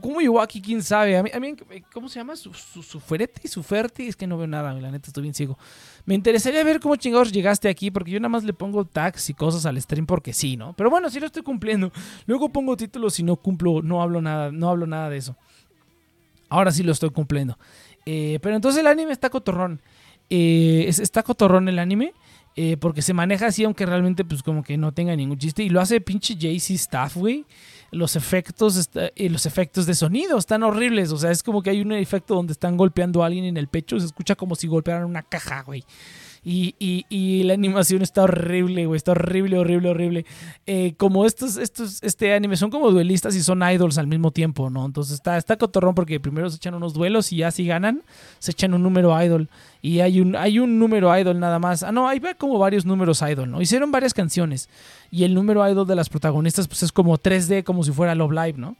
[0.00, 0.60] ¿Cómo, llegó aquí?
[0.60, 1.16] ¿Quién sabe?
[1.16, 1.30] A mí,
[1.92, 2.34] ¿Cómo se llama?
[2.34, 3.00] ¿Su, su, su
[3.98, 5.56] Es que no veo nada, la neta, estoy bien ciego.
[6.04, 9.34] Me interesaría ver cómo chingados llegaste aquí, porque yo nada más le pongo tags y
[9.34, 10.72] cosas al stream porque sí, ¿no?
[10.72, 11.92] Pero bueno, sí lo estoy cumpliendo.
[12.26, 15.36] Luego pongo títulos y no cumplo, no hablo nada, no hablo nada de eso.
[16.48, 17.56] Ahora sí lo estoy cumpliendo.
[18.04, 19.80] Eh, pero entonces el anime está cotorrón.
[20.28, 22.14] Eh, está cotorrón el anime.
[22.58, 25.62] Eh, porque se maneja así, aunque realmente, pues, como que no tenga ningún chiste.
[25.62, 27.44] Y lo hace pinche JC Staff, güey
[27.90, 31.12] los efectos, y los efectos de sonido están horribles.
[31.12, 33.68] O sea, es como que hay un efecto donde están golpeando a alguien en el
[33.68, 33.98] pecho.
[33.98, 35.84] Se escucha como si golpearan una caja, güey.
[36.48, 38.96] Y, y, la animación está horrible, güey.
[38.96, 40.26] Está horrible, horrible, horrible.
[40.64, 44.70] Eh, como estos, estos, este anime son como duelistas y son idols al mismo tiempo,
[44.70, 44.86] ¿no?
[44.86, 48.04] Entonces está, está cotorrón porque primero se echan unos duelos y ya si ganan,
[48.38, 49.50] se echan un número idol.
[49.82, 51.82] Y hay un, hay un número idol nada más.
[51.82, 53.60] Ah, no, hay como varios números idol, ¿no?
[53.60, 54.68] Hicieron varias canciones.
[55.10, 58.30] Y el número idol de las protagonistas, pues es como 3D, como si fuera Love
[58.30, 58.76] Live, ¿no?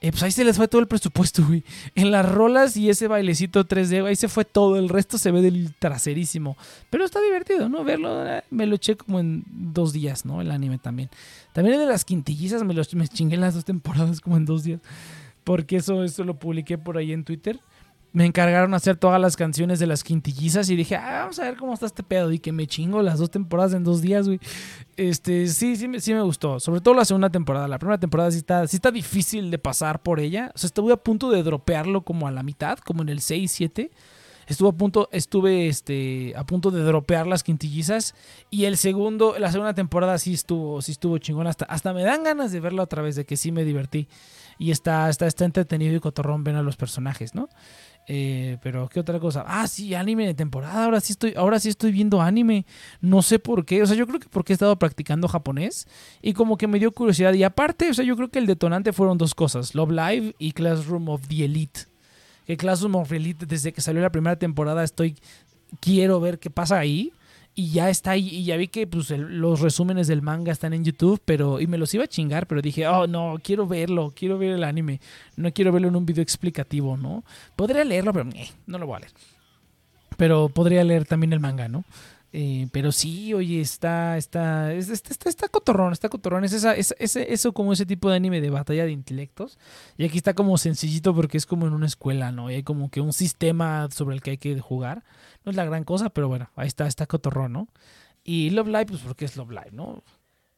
[0.00, 1.64] Eh, pues ahí se les fue todo el presupuesto, güey.
[1.94, 4.76] En las rolas y ese bailecito 3D, ahí se fue todo.
[4.76, 6.56] El resto se ve del traserísimo.
[6.90, 7.82] Pero está divertido, ¿no?
[7.84, 10.40] Verlo, eh, me lo eché como en dos días, ¿no?
[10.40, 11.08] El anime también.
[11.52, 14.80] También de las quintillizas me, me chingué las dos temporadas como en dos días.
[15.44, 17.60] Porque eso, eso lo publiqué por ahí en Twitter.
[18.16, 21.58] Me encargaron hacer todas las canciones de las quintillizas y dije, ah, vamos a ver
[21.58, 22.32] cómo está este pedo.
[22.32, 24.40] Y que me chingo las dos temporadas en dos días, güey.
[24.96, 26.58] Este, sí, sí, sí me gustó.
[26.58, 27.68] Sobre todo la segunda temporada.
[27.68, 30.50] La primera temporada sí está, sí está difícil de pasar por ella.
[30.54, 33.52] O sea, estuve a punto de dropearlo como a la mitad, como en el 6,
[33.52, 33.90] 7.
[34.46, 38.14] Estuve a punto, estuve este, a punto de dropear las quintillizas.
[38.48, 41.48] Y el segundo, la segunda temporada sí estuvo, sí estuvo chingón.
[41.48, 44.08] Hasta, hasta me dan ganas de verlo otra vez, de que sí me divertí.
[44.58, 47.50] Y está, está, está entretenido y cotorrón ven a los personajes, ¿no?
[48.08, 49.44] Eh, pero qué otra cosa.
[49.46, 50.84] Ah, sí, anime de temporada.
[50.84, 52.64] Ahora sí estoy, ahora sí estoy viendo anime.
[53.00, 53.82] No sé por qué.
[53.82, 55.88] O sea, yo creo que porque he estado practicando japonés
[56.22, 57.34] y como que me dio curiosidad.
[57.34, 60.52] Y aparte, o sea, yo creo que el detonante fueron dos cosas: Love Live y
[60.52, 61.80] Classroom of the Elite.
[62.46, 65.16] Que Classroom of the Elite, desde que salió la primera temporada, estoy
[65.80, 67.12] quiero ver qué pasa ahí
[67.58, 68.28] y ya está ahí.
[68.28, 71.78] Y ya vi que pues, los resúmenes del manga están en YouTube, pero y me
[71.78, 75.00] los iba a chingar, pero dije, oh no, quiero verlo, quiero ver el anime.
[75.36, 77.24] No quiero verlo en un video explicativo, ¿no?
[77.56, 79.12] Podría leerlo, pero eh, no lo voy a leer.
[80.18, 81.84] Pero podría leer también el manga, ¿no?
[82.38, 86.44] Eh, pero sí, oye, está, está, está, está, está cotorrón, está cotorrón.
[86.44, 89.58] Es, esa, es, eso como ese tipo de anime de batalla de intelectos.
[89.96, 92.50] Y aquí está como sencillito porque es como en una escuela, ¿no?
[92.50, 95.02] Y hay como que un sistema sobre el que hay que jugar.
[95.46, 97.68] No es la gran cosa, pero bueno, ahí está, está cotorrón, ¿no?
[98.24, 100.02] Y Love Live, pues porque es Love Live, ¿no?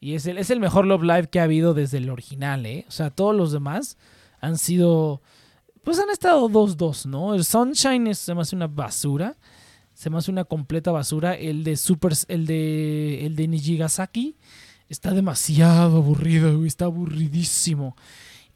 [0.01, 2.87] Y es el, es el mejor Love Live que ha habido desde el original, ¿eh?
[2.89, 3.99] O sea, todos los demás
[4.41, 5.21] han sido,
[5.83, 7.35] pues han estado 2-2, ¿no?
[7.35, 9.37] El Sunshine es, se me hace una basura,
[9.93, 11.35] se me hace una completa basura.
[11.35, 14.37] El de Super, el de, el de Nijigasaki
[14.89, 17.95] está demasiado aburrido, güey, está aburridísimo.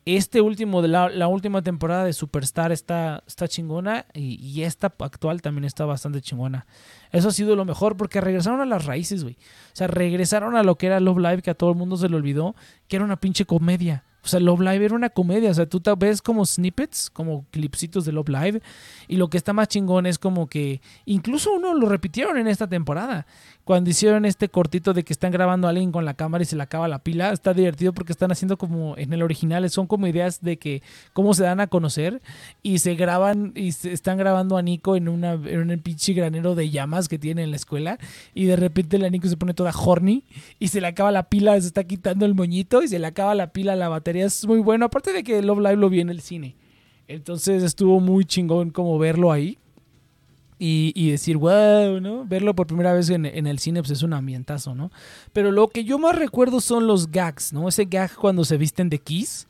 [0.05, 5.65] Este último, de la, última temporada de Superstar está, está chingona y, esta actual también
[5.65, 6.67] está bastante chingona.
[7.13, 9.37] Eso ha sido lo mejor porque regresaron a las raíces, güey.
[9.73, 12.09] O sea, regresaron a lo que era Love Live, que a todo el mundo se
[12.09, 12.57] le olvidó,
[12.89, 14.03] que era una pinche comedia.
[14.25, 15.51] O sea, Love Live era una comedia.
[15.51, 18.63] O sea, tú ves como snippets, como clipsitos de Love Live.
[19.09, 22.69] Y lo que está más chingón es como que incluso uno lo repitieron en esta
[22.69, 23.27] temporada
[23.65, 26.57] cuando hicieron este cortito de que están grabando a alguien con la cámara y se
[26.57, 30.09] le acaba la pila, está divertido porque están haciendo como en el original, son como
[30.09, 30.83] ideas de que
[31.13, 32.21] cómo se dan a conocer
[32.63, 36.55] y se graban y se están grabando a Nico en, una, en un pinche granero
[36.57, 37.99] de llamas que tiene en la escuela
[38.35, 40.25] y de repente la Nico se pone toda horny
[40.59, 43.35] y se le acaba la pila, se está quitando el moñito y se le acaba
[43.35, 46.11] la pila, la batería es muy bueno, aparte de que Love Live lo vi en
[46.11, 46.57] el cine.
[47.07, 49.59] Entonces estuvo muy chingón como verlo ahí
[50.65, 52.25] y, decir, wow, ¿no?
[52.25, 54.93] Verlo por primera vez en, el cine pues es un ambientazo, ¿no?
[55.33, 57.69] Pero lo que yo más recuerdo son los gags, ¿no?
[57.69, 59.49] Ese gag cuando se visten de Kiss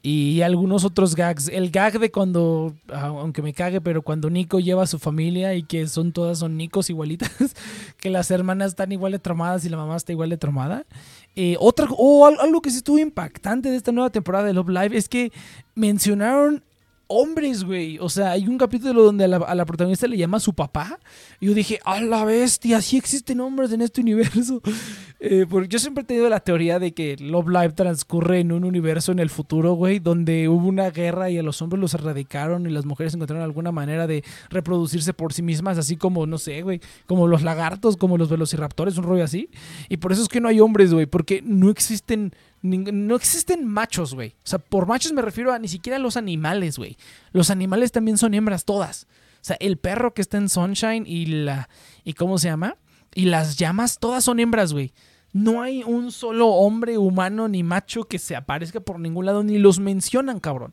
[0.00, 1.48] y algunos otros gags.
[1.48, 5.62] El gag de cuando, aunque me cague, pero cuando Nico lleva a su familia y
[5.62, 7.30] que son todas son Nicos igualitas,
[7.98, 10.86] que las hermanas están igual de traumadas y la mamá está igual de traumada.
[11.34, 14.96] Eh, otra, o algo que sí estuvo impactante de esta nueva temporada de Love Live
[14.96, 15.32] es que
[15.74, 16.62] mencionaron
[17.08, 17.98] hombres, güey.
[17.98, 20.98] O sea, hay un capítulo donde a la, protagonista le llama a su papá.
[21.40, 24.62] Y yo dije, a la bestia, sí existen hombres en este universo.
[25.18, 28.64] Eh, porque yo siempre he tenido la teoría de que Love Live transcurre en un
[28.64, 32.66] universo en el futuro, güey, donde hubo una guerra y a los hombres los erradicaron
[32.66, 36.60] y las mujeres encontraron alguna manera de reproducirse por sí mismas, así como, no sé,
[36.60, 39.48] güey, como los lagartos, como los velociraptores, un rollo así.
[39.88, 42.34] Y por eso es que no hay hombres, güey, porque no existen
[42.66, 44.36] no existen machos, güey.
[44.44, 46.96] O sea, por machos me refiero a ni siquiera los animales, güey.
[47.32, 49.06] Los animales también son hembras todas.
[49.40, 51.68] O sea, el perro que está en Sunshine y la.
[52.04, 52.76] ¿Y cómo se llama?
[53.14, 54.92] Y las llamas, todas son hembras, güey.
[55.32, 59.58] No hay un solo hombre humano ni macho que se aparezca por ningún lado, ni
[59.58, 60.72] los mencionan, cabrón.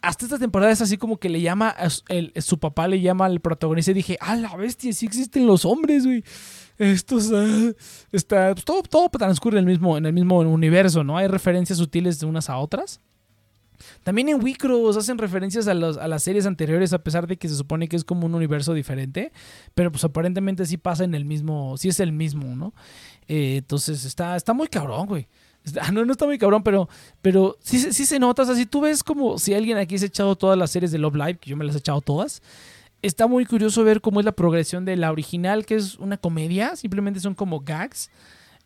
[0.00, 1.74] Hasta esta temporada es así como que le llama,
[2.36, 4.92] su papá le llama al protagonista y dije, ¡ah, la bestia!
[4.92, 6.22] Sí existen los hombres, güey
[6.78, 7.18] esto
[8.12, 11.16] está, pues, todo, todo transcurre en el, mismo, en el mismo universo, ¿no?
[11.16, 13.00] Hay referencias sutiles de unas a otras.
[14.02, 17.56] También en Wicross hacen referencias a, a, las series anteriores, a pesar de que se
[17.56, 19.32] supone que es como un universo diferente.
[19.74, 22.72] Pero pues aparentemente sí pasa en el mismo, sí es el mismo, ¿no?
[23.28, 25.28] Eh, entonces está, está muy cabrón, güey.
[25.92, 26.88] no, no está muy cabrón, pero,
[27.22, 28.42] pero sí, sí se nota.
[28.42, 30.92] O sea, si tú ves como si alguien aquí se ha echado todas las series
[30.92, 32.42] de Love Live, que yo me las he echado todas,
[33.06, 36.76] está muy curioso ver cómo es la progresión de la original, que es una comedia,
[36.76, 38.10] simplemente son como gags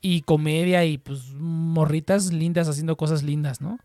[0.01, 3.79] y comedia y pues morritas lindas haciendo cosas lindas, ¿no?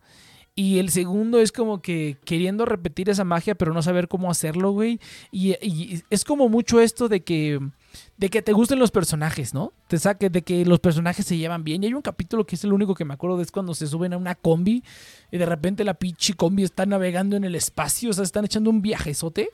[0.57, 4.71] Y el segundo es como que queriendo repetir esa magia, pero no saber cómo hacerlo,
[4.71, 5.01] güey.
[5.29, 7.59] Y, es como mucho esto de que,
[8.15, 9.73] de que te gusten los personajes, ¿no?
[9.89, 11.83] Te saque de que los personajes se llevan bien.
[11.83, 13.85] Y hay un capítulo que es el único que me acuerdo de es cuando se
[13.85, 14.81] suben a una combi
[15.29, 18.69] y de repente la pinche combi está navegando en el espacio, o sea, están echando
[18.69, 19.49] un viajezote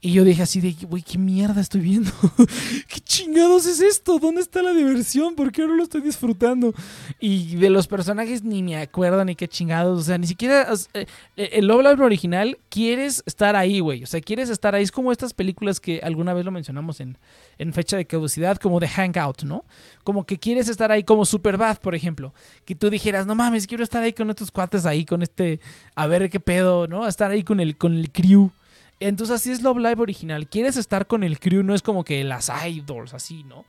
[0.00, 2.12] Y yo dije así de, güey, ¿qué mierda estoy viendo?
[2.88, 4.20] ¿Qué chingados es esto?
[4.20, 5.34] ¿Dónde está la diversión?
[5.34, 6.72] ¿Por qué no lo estoy disfrutando?
[7.18, 9.98] Y de los personajes ni me acuerdo ni qué chingados.
[9.98, 10.68] O sea, ni siquiera...
[10.94, 14.04] Eh, el Love Live original, quieres estar ahí, güey.
[14.04, 14.84] O sea, quieres estar ahí.
[14.84, 17.18] Es como estas películas que alguna vez lo mencionamos en,
[17.58, 19.64] en fecha de caducidad, como de Hangout, ¿no?
[20.04, 22.32] Como que quieres estar ahí como Superbad, por ejemplo.
[22.64, 25.58] Que tú dijeras, no mames, quiero estar ahí con estos cuates ahí, con este...
[25.96, 27.08] A ver qué pedo, ¿no?
[27.08, 28.52] Estar ahí con el, con el crew.
[29.00, 30.48] Entonces así es Love Live original.
[30.48, 33.64] Quieres estar con el crew, no es como que las idols, así, ¿no?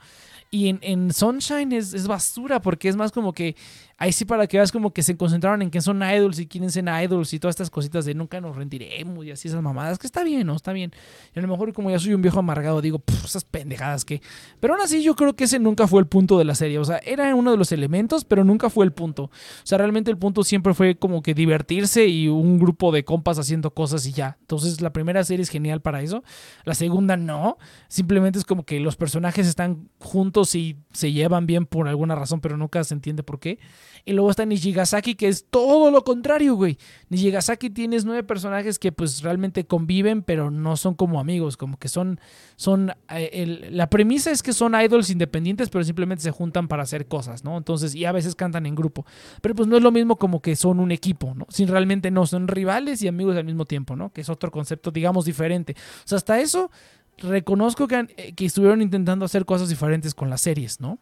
[0.52, 3.56] Y en, en Sunshine es, es, basura porque es más como que
[4.00, 6.72] ahí sí para que veas como que se concentraron en que son idols y quieren
[6.72, 10.08] ser idols y todas estas cositas de nunca nos rendiremos y así esas mamadas, que
[10.08, 10.56] está bien, ¿no?
[10.56, 10.94] Está bien.
[11.36, 14.22] Y a lo mejor como ya soy un viejo amargado, digo, esas pendejadas que...
[14.62, 16.80] Pero aún así yo creo que ese nunca fue el punto de la serie.
[16.80, 19.24] O sea, era uno de los elementos, pero nunca fue el punto.
[19.24, 19.32] O
[19.64, 23.74] sea, realmente el punto siempre fue como que divertirse y un grupo de compas haciendo
[23.74, 24.38] cosas y ya.
[24.40, 26.24] Entonces la primera serie es genial para eso.
[26.64, 27.58] La segunda no.
[27.90, 32.40] Simplemente es como que los personajes están juntos y se llevan bien por alguna razón,
[32.40, 33.60] pero nunca se entiende por qué.
[34.06, 36.78] Y luego está Nishigasaki, que es todo lo contrario, güey.
[37.10, 41.88] Nishigasaki tienes nueve personajes que pues realmente conviven, pero no son como amigos, como que
[41.88, 42.20] son,
[42.56, 47.08] son, eh, la premisa es que son idols independientes, pero simplemente se juntan para hacer
[47.08, 47.58] cosas, ¿no?
[47.58, 49.06] Entonces, y a veces cantan en grupo.
[49.42, 51.46] Pero pues no es lo mismo como que son un equipo, ¿no?
[51.50, 54.12] Sin realmente no, son rivales y amigos al mismo tiempo, ¿no?
[54.12, 55.76] Que es otro concepto, digamos, diferente.
[56.06, 56.72] O sea, hasta eso
[57.18, 61.00] reconozco que, eh, que estuvieron intentando hacer cosas diferentes con las series, ¿no?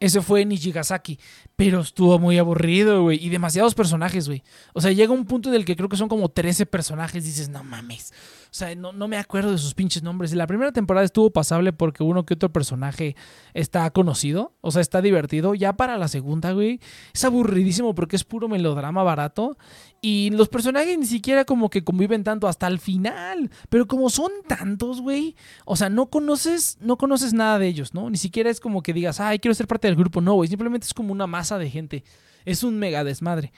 [0.00, 1.18] Ese fue Nishigasaki.
[1.56, 3.24] Pero estuvo muy aburrido, güey.
[3.24, 4.42] Y demasiados personajes, güey.
[4.72, 7.24] O sea, llega un punto en el que creo que son como 13 personajes.
[7.24, 8.12] Dices, no mames.
[8.50, 10.32] O sea, no, no, me acuerdo de sus pinches nombres.
[10.32, 13.14] La primera temporada estuvo pasable porque uno que otro personaje
[13.52, 14.54] está conocido.
[14.62, 15.54] O sea, está divertido.
[15.54, 16.80] Ya para la segunda, güey,
[17.12, 19.58] es aburridísimo porque es puro melodrama barato.
[20.00, 23.50] Y los personajes ni siquiera como que conviven tanto hasta el final.
[23.68, 25.36] Pero como son tantos, güey.
[25.66, 28.08] O sea, no conoces, no conoces nada de ellos, ¿no?
[28.08, 30.22] Ni siquiera es como que digas, ay, quiero ser parte del grupo.
[30.22, 30.48] No, güey.
[30.48, 32.04] Simplemente es como una masa de gente.
[32.46, 33.52] Es un mega desmadre.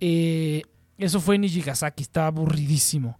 [0.00, 0.62] Eh,
[0.98, 2.02] eso fue Nishigasaki.
[2.02, 3.18] Está aburridísimo.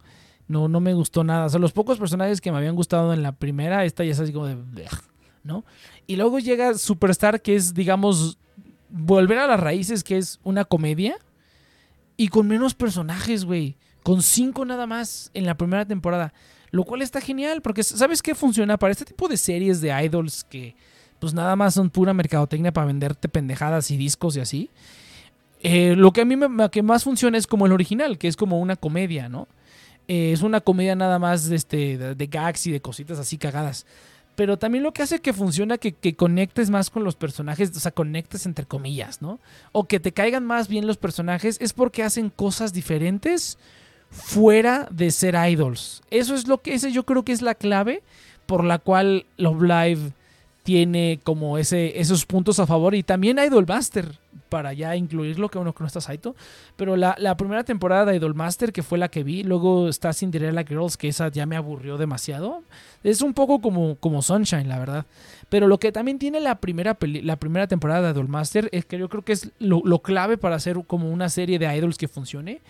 [0.53, 1.47] No, no me gustó nada.
[1.47, 4.21] O sea, los pocos personajes que me habían gustado en la primera, esta ya es
[4.21, 4.87] así como de.
[5.45, 5.65] ¿No?
[6.07, 8.39] Y luego llega Superstar, que es, digamos,
[8.91, 11.17] volver a las raíces, que es una comedia.
[12.19, 13.77] Y con menos personajes, güey.
[14.03, 16.35] Con cinco nada más en la primera temporada.
[16.71, 18.77] Lo cual está genial, porque ¿sabes qué funciona?
[18.77, 20.77] Para este tipo de series de idols que
[21.19, 24.71] pues nada más son pura mercadotecnia para venderte pendejadas y discos y así.
[25.63, 28.37] Eh, lo que a mí me, que más funciona es como el original, que es
[28.37, 29.49] como una comedia, ¿no?
[30.09, 33.87] Eh, es una comedia nada más este, de, gags y de cositas así cagadas.
[34.35, 37.81] Pero también lo que hace que funciona que, que conectes más con los personajes, o
[37.81, 39.41] sea, conectes entre comillas, ¿no?
[39.73, 43.59] O que te caigan más bien los personajes es porque hacen cosas diferentes
[44.11, 46.03] fuera de ser idols.
[46.11, 48.03] Eso es lo que, ese yo creo que es la clave
[48.47, 50.13] por la cual Love Live
[50.63, 52.95] tiene como ese, esos puntos a favor.
[52.95, 54.19] Y también Idolmaster,
[54.49, 56.35] para ya incluirlo, que uno que no está Saito.
[56.77, 60.97] Pero la, primera temporada de Idolmaster, que fue la que vi, luego está Cinderella Girls,
[60.97, 62.63] que esa ya me aburrió demasiado.
[63.03, 65.07] Es un poco como, como Sunshine, la verdad.
[65.49, 69.09] Pero lo que también tiene la primera, la primera temporada de Idolmaster, es que yo
[69.09, 72.61] creo que es lo, lo clave para hacer como una serie de idols que funcione,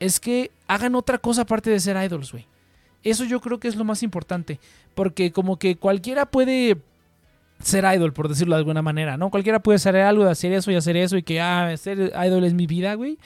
[0.00, 2.46] es que hagan otra cosa aparte de ser idols, güey.
[3.02, 4.58] Eso yo creo que es lo más importante.
[4.94, 6.78] Porque como que cualquiera puede
[7.60, 9.30] ser idol, por decirlo de alguna manera, ¿no?
[9.30, 12.44] Cualquiera puede hacer algo de hacer eso y hacer eso y que, ah, ser idol
[12.44, 13.18] es mi vida, güey.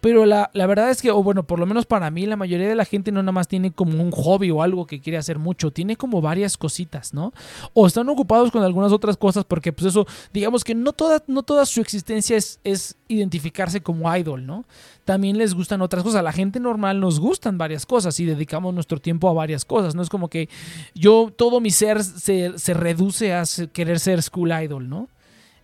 [0.00, 2.68] Pero la, la, verdad es que, o bueno, por lo menos para mí, la mayoría
[2.68, 5.38] de la gente no nada más tiene como un hobby o algo que quiere hacer
[5.38, 7.32] mucho, tiene como varias cositas, ¿no?
[7.74, 11.42] O están ocupados con algunas otras cosas porque, pues eso, digamos que no toda, no
[11.42, 14.64] toda su existencia es, es identificarse como idol, ¿no?
[15.08, 16.20] También les gustan otras cosas.
[16.20, 19.94] A la gente normal nos gustan varias cosas y dedicamos nuestro tiempo a varias cosas.
[19.94, 20.50] No es como que
[20.94, 25.08] yo, todo mi ser se, reduce a querer ser school idol, ¿no?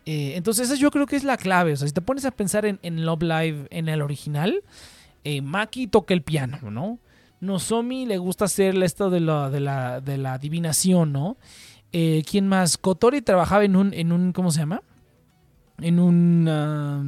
[0.07, 1.75] Eh, entonces, esa yo creo que es la clave.
[1.75, 4.63] O sea, si te pones a pensar en, Love Live en el original,
[5.25, 6.99] eh, Maki toca el piano, ¿no?
[7.41, 11.37] Nozomi le gusta hacer esto de la, de la, de la adivinación, ¿no?
[11.93, 12.79] Eh, ¿Quién más?
[12.79, 14.81] Kotori trabajaba en un, en un, ¿cómo se llama?
[15.83, 17.05] En un, ah,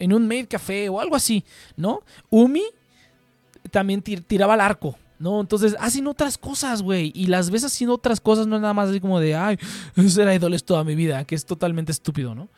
[0.00, 1.44] en un maid café o algo así,
[1.76, 2.02] ¿no?
[2.28, 2.64] Umi
[3.70, 5.40] también tiraba el arco, ¿no?
[5.40, 7.12] Entonces hacen otras cosas, güey.
[7.14, 9.58] Y las ves haciendo otras cosas, no es nada más así como de, ay,
[10.08, 12.48] ser idoles toda mi vida, que es totalmente estúpido, ¿no?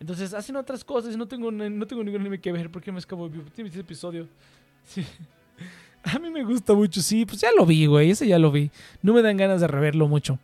[0.00, 2.98] Entonces hacen otras cosas y no tengo, no tengo ningún anime que ver porque me
[2.98, 4.26] escabo de este episodio.
[4.84, 5.06] Sí.
[6.02, 8.72] A mí me gusta mucho, sí, pues ya lo vi, güey, ese ya lo vi.
[9.00, 10.40] No me dan ganas de reverlo mucho.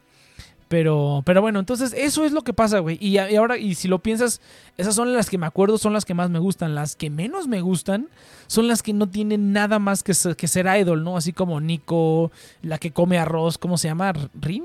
[0.69, 2.99] Pero, pero bueno, entonces eso es lo que pasa, güey.
[3.01, 4.43] Y, ahora, y si lo piensas,
[4.77, 6.75] esas son las que me acuerdo, son las que más me gustan.
[6.75, 8.09] Las que menos me gustan
[8.47, 11.17] son las que no tienen nada más que ser, que ser idol, ¿no?
[11.17, 14.13] Así como Nico, la que come arroz, ¿cómo se llama?
[14.39, 14.65] ¿Rin?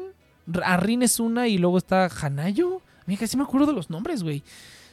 [0.63, 2.81] A Rin es una y luego está Hanayo.
[3.05, 4.43] Mira, sí me acuerdo de los nombres, güey.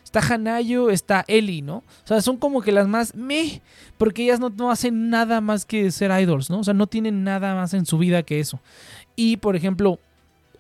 [0.05, 1.79] Está Hanayo, está Eli, ¿no?
[1.79, 3.63] O sea, son como que las más meh,
[3.99, 6.61] porque ellas no, no hacen nada más que ser idols, ¿no?
[6.61, 8.61] O sea, no tienen nada más en su vida que eso.
[9.17, 9.99] Y, por ejemplo,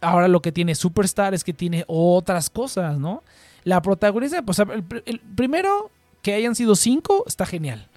[0.01, 3.23] ahora lo que tiene Superstar es que tiene otras cosas, ¿no?
[3.65, 5.91] La protagonista, pues el, primero,
[6.23, 7.89] que hayan sido cinco, está genial.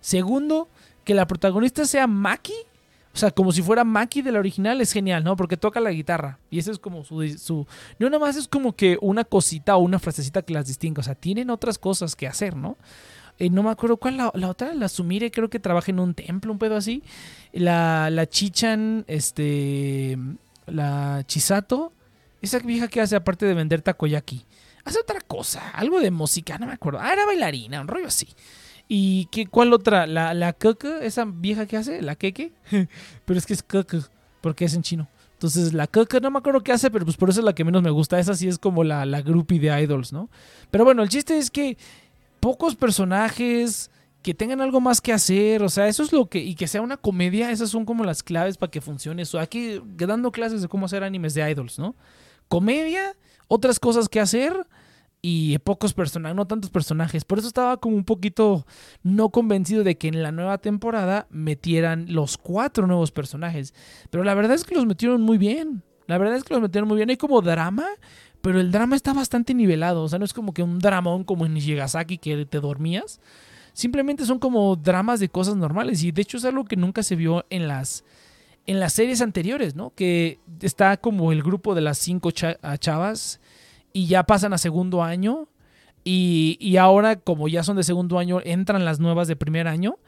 [0.00, 0.68] Segundo,
[1.04, 2.54] que la protagonista sea Maki,
[3.14, 5.34] o sea, como si fuera Maki de la original, es genial, ¿no?
[5.34, 6.38] Porque toca la guitarra.
[6.50, 7.66] Y eso es como su, su...
[7.98, 11.00] No nada más es como que una cosita o una frasecita que las distinga.
[11.00, 12.76] O sea, tienen otras cosas que hacer, ¿no?
[13.40, 16.14] Eh, no me acuerdo cuál la, la, otra, la Sumire, creo que trabaja en un
[16.14, 17.02] templo, un pedo así.
[17.52, 20.16] La, la Chichan, este
[20.70, 21.92] la Chisato,
[22.40, 24.44] esa vieja que hace aparte de vender takoyaki,
[24.84, 27.00] hace otra cosa, algo de música, no me acuerdo.
[27.00, 28.28] Ah, era bailarina, un rollo así.
[28.88, 30.06] ¿Y qué, cuál otra?
[30.06, 32.52] La, la Keke, esa vieja que hace, la Keke,
[33.24, 34.00] pero es que es Keke,
[34.40, 35.08] porque es en chino.
[35.34, 37.64] Entonces la Keke no me acuerdo qué hace, pero pues por eso es la que
[37.64, 38.18] menos me gusta.
[38.18, 40.30] Esa sí es como la, la groupie de idols, ¿no?
[40.70, 41.76] Pero bueno, el chiste es que
[42.40, 43.90] pocos personajes,
[44.22, 46.82] que tengan algo más que hacer, o sea, eso es lo que, y que sea
[46.82, 49.38] una comedia, esas son como las claves para que funcione eso.
[49.38, 51.94] Aquí dando clases de cómo hacer animes de idols, ¿no?
[52.48, 53.16] Comedia,
[53.46, 54.66] otras cosas que hacer
[55.20, 57.24] y pocos personajes, no tantos personajes.
[57.24, 58.66] Por eso estaba como un poquito
[59.02, 63.74] no convencido de que en la nueva temporada metieran los cuatro nuevos personajes.
[64.10, 65.82] Pero la verdad es que los metieron muy bien.
[66.06, 67.10] La verdad es que los metieron muy bien.
[67.10, 67.86] Hay como drama,
[68.40, 70.02] pero el drama está bastante nivelado.
[70.02, 73.20] O sea, no es como que un dramón como en Nishigasaki que te dormías
[73.78, 77.14] simplemente son como dramas de cosas normales y de hecho es algo que nunca se
[77.14, 78.04] vio en las
[78.66, 79.90] en las series anteriores, ¿no?
[79.94, 83.40] Que está como el grupo de las cinco chavas
[83.92, 85.46] y ya pasan a segundo año
[86.02, 89.98] y, y, ahora como ya son de segundo año entran las nuevas de primer año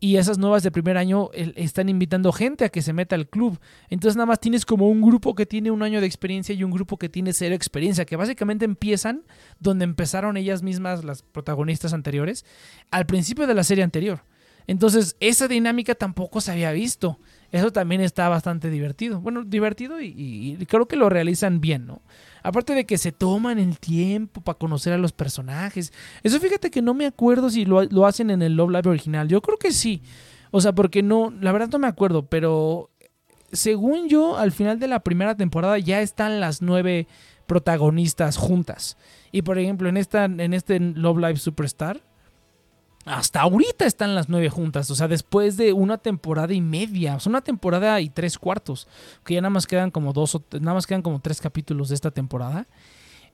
[0.00, 3.58] y esas nuevas de primer año están invitando gente a que se meta al club.
[3.90, 6.70] Entonces nada más tienes como un grupo que tiene un año de experiencia y un
[6.70, 9.22] grupo que tiene cero experiencia, que básicamente empiezan
[9.58, 12.44] donde empezaron ellas mismas, las protagonistas anteriores,
[12.90, 14.22] al principio de la serie anterior.
[14.66, 17.18] Entonces esa dinámica tampoco se había visto.
[17.50, 19.20] Eso también está bastante divertido.
[19.20, 22.02] Bueno, divertido y creo que lo realizan bien, ¿no?
[22.42, 25.92] Aparte de que se toman el tiempo para conocer a los personajes.
[26.22, 29.28] Eso fíjate que no me acuerdo si lo, hacen en el Love Live original.
[29.28, 30.02] Yo creo que sí.
[30.50, 32.90] O sea, porque no, la verdad no me acuerdo, pero
[33.52, 37.06] según yo, al final de la primera temporada ya están las nueve
[37.46, 38.96] protagonistas juntas.
[39.30, 42.02] Y por ejemplo, en, esta, en este Love Live Superstar,
[43.04, 47.20] hasta ahorita están las nueve juntas, o sea, después de una temporada y media, o
[47.20, 48.86] sea, una temporada y tres cuartos,
[49.24, 51.94] que ya nada más quedan como dos, o, nada más quedan como tres capítulos de
[51.94, 52.66] esta temporada.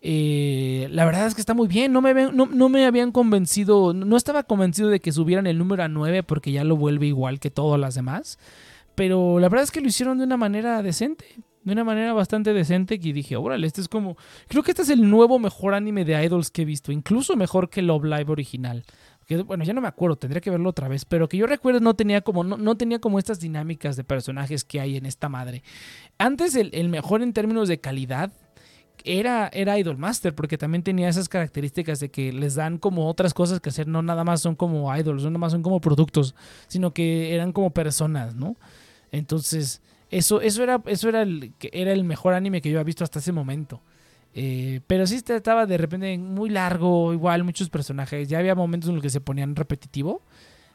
[0.06, 3.94] Eh, la verdad es que está muy bien, no me, habían, no, me habían convencido,
[3.94, 7.40] no estaba convencido de que subieran el número a nueve porque ya lo vuelve igual
[7.40, 8.38] que todas las demás,
[8.94, 11.24] pero la verdad es que lo hicieron de una manera decente,
[11.62, 14.90] de una manera bastante decente y dije, órale, este es como, creo que este es
[14.90, 18.84] el nuevo mejor anime de idols que he visto, incluso mejor que Love Live original
[19.47, 21.95] bueno, ya no me acuerdo, tendría que verlo otra vez, pero que yo recuerdo no
[21.95, 25.62] tenía como, no, tenía como estas dinámicas de personajes que hay en esta madre.
[26.18, 28.33] Antes el, mejor en términos de calidad
[29.05, 33.61] era, era Idolmaster, porque también tenía esas características de que les dan como otras cosas
[33.61, 36.35] que hacer, no nada más son como idols, no nada más son como productos,
[36.68, 38.57] sino que eran como personas, ¿no?
[39.11, 43.05] Entonces, eso, eso era, eso era el, era el mejor anime que yo había visto
[43.05, 43.83] hasta ese momento.
[44.35, 48.28] Eh, pero sí estaba de repente muy largo, igual muchos personajes.
[48.28, 50.22] Ya había momentos en los que se ponían repetitivo.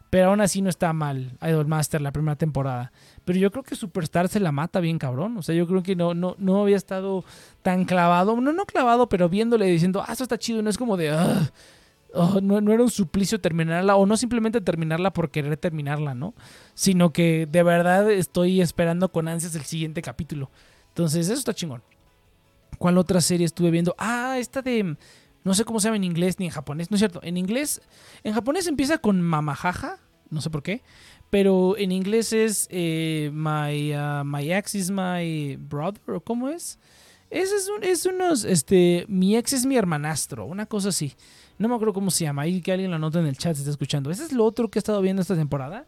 [0.09, 2.91] Pero aún así no está mal Idolmaster la primera temporada.
[3.25, 5.37] Pero yo creo que Superstar se la mata bien cabrón.
[5.37, 7.23] O sea, yo creo que no, no, no había estado
[7.61, 8.39] tan clavado.
[8.41, 10.63] No, no clavado, pero viéndole diciendo, ah, esto está chido.
[10.63, 11.51] No es como de, ah,
[12.13, 13.97] oh, no, no, era un suplicio terminarla.
[13.97, 16.33] O no simplemente terminarla por querer terminarla, ¿no?
[16.73, 20.49] Sino que de verdad estoy esperando con ansias el siguiente capítulo.
[20.87, 21.83] Entonces, eso está chingón.
[22.79, 23.93] ¿Cuál otra serie estuve viendo?
[23.99, 24.97] Ah, esta de...
[25.43, 27.19] No sé cómo se llama en inglés ni en japonés, no es cierto.
[27.23, 27.81] En inglés,
[28.23, 29.99] en japonés empieza con mamajaja,
[30.29, 30.81] no sé por qué,
[31.29, 36.77] pero en inglés es eh, my, uh, my ex is my brother, ¿o cómo es?
[37.29, 41.13] Es, es, es, unos, este, mi ex es mi hermanastro, una cosa así.
[41.57, 43.61] No me acuerdo cómo se llama, ahí que alguien lo nota en el chat, se
[43.61, 44.11] está escuchando.
[44.11, 45.85] Ese es lo otro que he estado viendo esta temporada.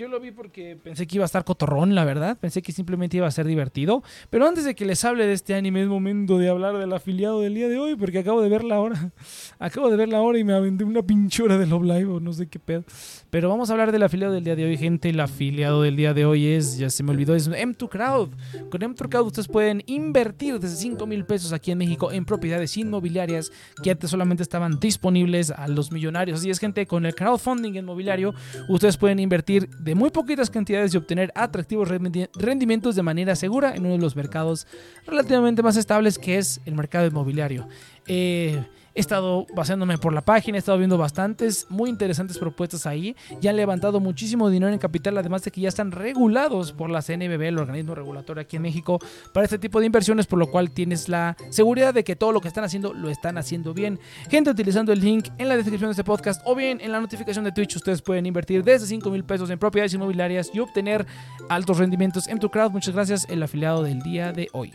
[0.00, 2.38] Yo lo vi porque pensé que iba a estar cotorrón, la verdad.
[2.38, 4.02] Pensé que simplemente iba a ser divertido.
[4.30, 7.42] Pero antes de que les hable de este anime, es momento de hablar del afiliado
[7.42, 9.12] del día de hoy, porque acabo de ver la hora.
[9.58, 12.32] Acabo de ver la hora y me aventé una pinchura de Love Live, o no
[12.32, 12.82] sé qué pedo.
[13.28, 15.10] Pero vamos a hablar del afiliado del día de hoy, gente.
[15.10, 18.30] El afiliado del día de hoy es, ya se me olvidó, es M2 Crowd.
[18.70, 22.74] Con M2 Crowd ustedes pueden invertir desde 5 mil pesos aquí en México en propiedades
[22.78, 26.40] inmobiliarias que antes solamente estaban disponibles a los millonarios.
[26.40, 28.34] Así es, gente, con el crowdfunding inmobiliario,
[28.70, 33.94] ustedes pueden invertir muy poquitas cantidades y obtener atractivos rendimientos de manera segura en uno
[33.94, 34.66] de los mercados
[35.06, 37.68] relativamente más estables que es el mercado inmobiliario.
[38.06, 38.62] Eh,
[38.94, 43.16] He estado basándome por la página, he estado viendo bastantes muy interesantes propuestas ahí.
[43.40, 47.02] Ya han levantado muchísimo dinero en capital, además de que ya están regulados por la
[47.02, 48.98] CNBB, el organismo regulatorio aquí en México,
[49.32, 52.40] para este tipo de inversiones, por lo cual tienes la seguridad de que todo lo
[52.40, 54.00] que están haciendo lo están haciendo bien.
[54.28, 57.44] Gente, utilizando el link en la descripción de este podcast o bien en la notificación
[57.44, 61.06] de Twitch, ustedes pueden invertir desde 5 mil pesos en propiedades inmobiliarias y obtener
[61.48, 62.72] altos rendimientos en tu crowd.
[62.72, 64.72] Muchas gracias, el afiliado del día de hoy.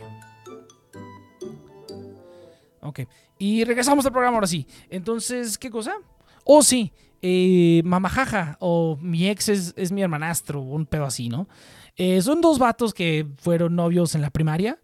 [2.80, 3.00] Ok.
[3.38, 4.66] Y regresamos al programa ahora sí.
[4.90, 5.94] Entonces, ¿qué cosa?
[6.44, 6.92] Oh, sí.
[7.22, 11.48] Eh, mamajaja o mi ex es, mi hermanastro, un pedo así, ¿no?
[11.96, 14.78] Eh, son dos vatos que fueron novios en la primaria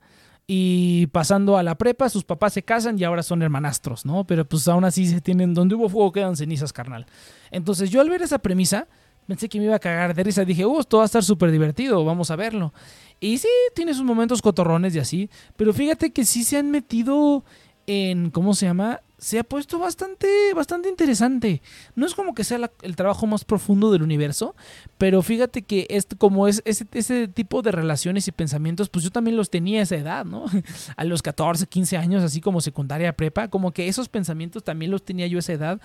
[0.47, 4.25] y pasando a la prepa, sus papás se casan y ahora son hermanastros, ¿no?
[4.25, 7.07] Pero pues aún así se tienen, donde hubo fuego quedan cenizas, carnal.
[7.51, 8.89] Entonces yo al ver esa premisa,
[9.27, 10.45] pensé que me iba a cagar de risa.
[10.45, 12.73] Dije, uh, esto va a estar súper divertido, vamos a verlo.
[13.21, 17.45] Y sí, tiene sus momentos cotorrones y así, pero fíjate que sí se han metido
[17.87, 19.01] en, ¿cómo se llama?
[19.19, 21.63] Se ha puesto bastante, bastante interesante.
[21.95, 24.57] No es como que sea el trabajo más profundo del universo,
[24.99, 29.11] pero fíjate que este, como es ese, ese, tipo de relaciones y pensamientos, pues yo
[29.13, 30.47] también los tenía a esa edad, ¿no?
[30.97, 35.05] A los 14, 15 años, así como secundaria, prepa, como que esos pensamientos también los
[35.05, 35.81] tenía yo a esa edad.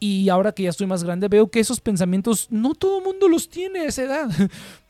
[0.00, 3.28] Y ahora que ya estoy más grande, veo que esos pensamientos no todo el mundo
[3.28, 4.30] los tiene a esa edad.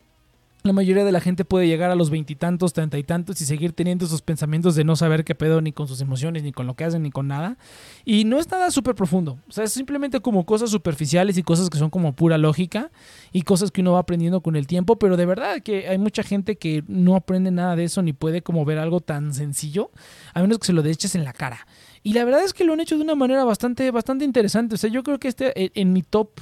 [0.62, 3.72] La mayoría de la gente puede llegar a los veintitantos, treinta y tantos y seguir
[3.72, 6.74] teniendo esos pensamientos de no saber qué pedo ni con sus emociones, ni con lo
[6.74, 7.56] que hacen, ni con nada.
[8.04, 9.38] Y no es nada súper profundo.
[9.48, 12.90] O sea, es simplemente como cosas superficiales y cosas que son como pura lógica
[13.32, 14.96] y cosas que uno va aprendiendo con el tiempo.
[14.96, 18.42] Pero de verdad que hay mucha gente que no aprende nada de eso ni puede
[18.42, 19.90] como ver algo tan sencillo,
[20.34, 21.66] a menos que se lo eches en la cara.
[22.02, 24.74] Y la verdad es que lo han hecho de una manera bastante, bastante interesante.
[24.74, 26.38] O sea, yo creo que este en mi top,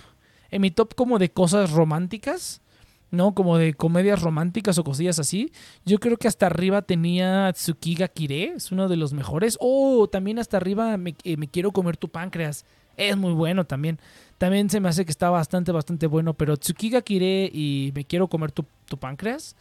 [0.51, 2.63] en mi top como de cosas románticas
[3.11, 3.35] ¿no?
[3.35, 5.53] Como de comedias románticas o cosillas así.
[5.85, 9.57] Yo creo que hasta arriba tenía Tsukiga Kire, es uno de los mejores.
[9.61, 12.65] Oh, también hasta arriba me, eh, quiero comer tu páncreas.
[12.97, 13.99] Es muy bueno también.
[14.39, 16.35] También se me hace que está bastante, bastante bueno.
[16.35, 19.57] Pero Tsukiga Kire y me quiero comer tu, tu páncreas.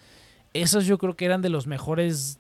[0.54, 2.40] Esos yo creo que eran de los mejores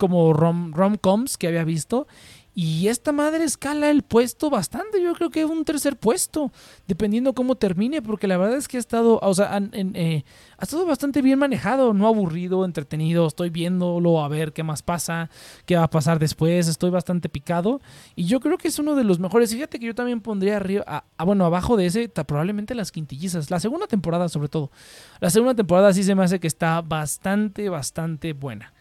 [0.00, 2.08] como rom-coms que había visto.
[2.52, 6.50] Y esta madre escala el puesto bastante, yo creo que un tercer puesto,
[6.88, 10.24] dependiendo cómo termine, porque la verdad es que ha estado, o sea, eh,
[10.58, 15.30] ha estado bastante bien manejado, no aburrido, entretenido, estoy viéndolo a ver qué más pasa,
[15.64, 17.80] qué va a pasar después, estoy bastante picado
[18.16, 19.52] y yo creo que es uno de los mejores.
[19.52, 23.86] Fíjate que yo también pondría arriba, bueno, abajo de ese, probablemente las quintillizas, la segunda
[23.86, 24.72] temporada sobre todo.
[25.20, 28.72] La segunda temporada sí se me hace que está bastante, bastante buena.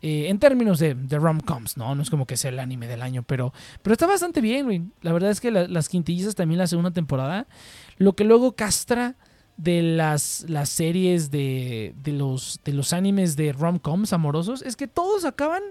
[0.00, 1.94] Eh, en términos de, de rom-coms, ¿no?
[1.94, 4.82] No es como que sea el anime del año, pero, pero está bastante bien, güey.
[5.02, 7.48] La verdad es que las quintillizas también la segunda temporada.
[7.96, 9.16] Lo que luego castra
[9.56, 14.86] de las, las series de, de, los, de los animes de rom-coms amorosos es que
[14.86, 15.62] todos acaban...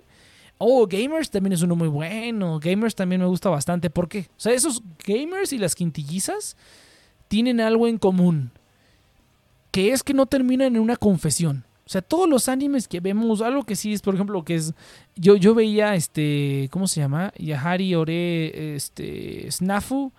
[0.59, 2.59] Oh, Gamers también es uno muy bueno.
[2.59, 3.91] Gamers también me gusta bastante.
[3.91, 4.21] ¿Por qué?
[4.31, 6.57] O sea, esos Gamers y las quintillizas
[7.27, 8.49] tienen algo en común.
[9.69, 11.66] Que es que no terminan en una confesión.
[11.87, 14.73] O sea, todos los animes que vemos, algo que sí es, por ejemplo, que es.
[15.15, 16.67] Yo, yo veía este.
[16.69, 17.31] ¿Cómo se llama?
[17.37, 18.75] Yahari Ore.
[18.75, 19.49] Este.
[19.49, 20.11] Snafu.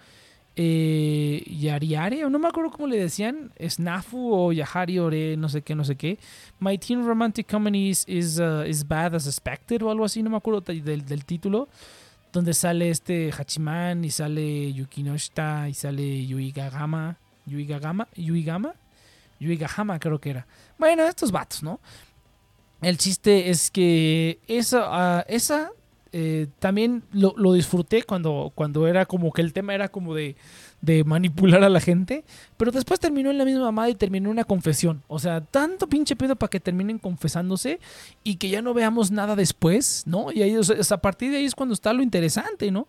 [0.56, 3.52] Eh, Yariare, no me acuerdo cómo le decían.
[3.60, 6.18] Snafu o Yahari Ore, no sé qué, no sé qué.
[6.58, 8.06] My Teen Romantic Comedy is,
[8.40, 11.68] uh, is, Bad as Expected o algo así, no me acuerdo del, del título.
[12.32, 17.18] Donde sale este Hachiman y sale Yukinoshita y sale Yuigagama.
[17.46, 18.08] Yuigagama.
[18.16, 18.74] Yuigama.
[19.40, 20.46] Yuigahama creo que era.
[20.78, 21.80] Bueno, estos vatos, ¿no?
[22.80, 25.72] El chiste es que esa, ah, esa
[26.12, 30.36] eh, también lo, lo, disfruté cuando, cuando era como que el tema era como de
[30.80, 32.24] de manipular a la gente,
[32.56, 35.02] pero después terminó en la misma mamada y terminó en una confesión.
[35.08, 37.80] O sea, tanto pinche pedo para que terminen confesándose
[38.22, 40.30] y que ya no veamos nada después, ¿no?
[40.32, 42.86] Y ahí, a partir de ahí es cuando está lo interesante, ¿no?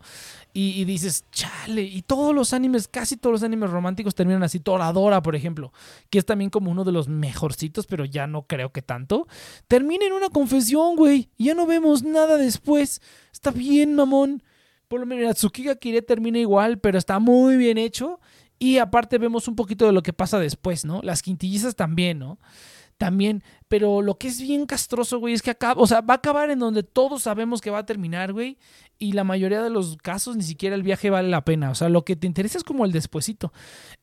[0.51, 4.59] Y, dices, chale, y todos los animes, casi todos los animes románticos terminan así.
[4.59, 5.71] Toradora, por ejemplo,
[6.09, 9.27] que es también como uno de los mejorcitos, pero ya no creo que tanto.
[9.67, 13.01] Termina en una confesión, güey, ya no vemos nada después.
[13.31, 14.41] Está bien, mamón.
[14.89, 18.19] Por lo menos Tsukiga Kire termina igual, pero está muy bien hecho.
[18.57, 20.99] Y aparte vemos un poquito de lo que pasa después, ¿no?
[21.03, 22.39] Las quintillizas también, ¿no?
[22.97, 26.17] También, pero lo que es bien castroso, güey, es que acaba, o sea, va a
[26.17, 28.57] acabar en donde todos sabemos que va a terminar, güey,
[28.97, 31.87] y la mayoría de los casos ni siquiera el viaje vale la pena, o sea,
[31.87, 33.53] lo que te interesa es como el despuesito.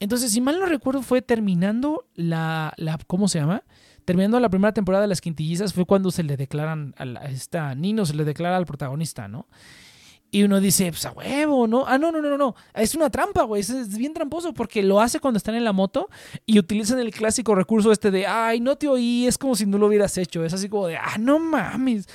[0.01, 3.64] Entonces, si mal no recuerdo, fue terminando la, la ¿cómo se llama?
[4.07, 7.74] Terminando la primera temporada de Las Quintillizas fue cuando se le declaran a, a esta
[7.74, 9.47] Nino, se le declara al protagonista, ¿no?
[10.37, 11.87] Y uno dice, pues a huevo, ¿no?
[11.87, 12.55] Ah, no, no, no, no.
[12.74, 13.62] Es una trampa, güey.
[13.62, 16.11] Es, bien tramposo porque lo hace cuando están en la moto
[16.45, 19.78] y utilizan el clásico recurso este de, ay, no te oí, es como si no
[19.78, 20.45] lo hubieras hecho.
[20.45, 22.07] Es así como de, ah, no mames,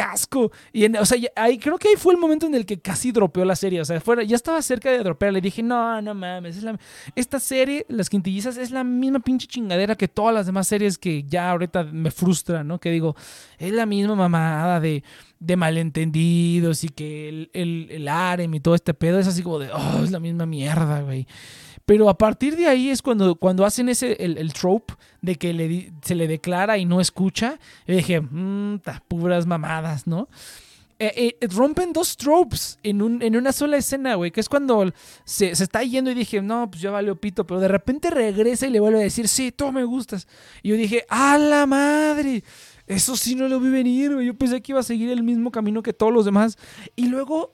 [0.00, 0.52] asco.
[0.72, 3.12] Y, en, o sea, ahí, creo que ahí fue el momento en el que casi
[3.12, 3.80] dropeó la serie.
[3.80, 5.32] O sea, fuera, ya estaba cerca de dropear.
[5.32, 6.56] Le dije, no, no mames.
[6.56, 6.78] Es la,
[7.14, 11.24] esta serie, Las Quintillizas, es la misma pinche chingadera que todas las demás series que
[11.24, 12.78] ya ahorita me frustran, ¿no?
[12.78, 13.16] Que digo,
[13.58, 15.02] es la misma mamada de
[15.38, 19.58] de malentendidos y que el, el, el harem y todo este pedo es así como
[19.58, 21.26] de, oh, es la misma mierda, güey.
[21.86, 25.52] Pero a partir de ahí es cuando, cuando hacen ese, el, el trope de que
[25.52, 27.58] le, se le declara y no escucha.
[27.86, 30.28] Y dije, mmm, puras mamadas, ¿no?
[30.98, 34.90] Eh, eh, rompen dos tropes en, un, en una sola escena, güey, que es cuando
[35.24, 38.66] se, se, está yendo y dije, no, pues ya valió pito, pero de repente regresa
[38.66, 40.26] y le vuelve a decir, sí, tú me gustas.
[40.62, 42.42] Y yo dije, ¡a la madre!
[42.86, 44.26] Eso sí no lo vi venir, güey.
[44.26, 46.56] Yo pensé que iba a seguir el mismo camino que todos los demás.
[46.94, 47.52] Y luego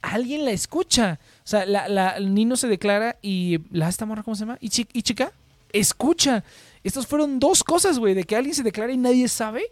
[0.00, 1.18] alguien la escucha.
[1.44, 4.56] O sea, la, la Nino se declara y la esta morra, ¿cómo se llama?
[4.60, 5.30] ¿Y, chica?
[5.72, 6.42] Escucha.
[6.82, 9.64] Estas fueron dos cosas, güey, de que alguien se declara y nadie sabe.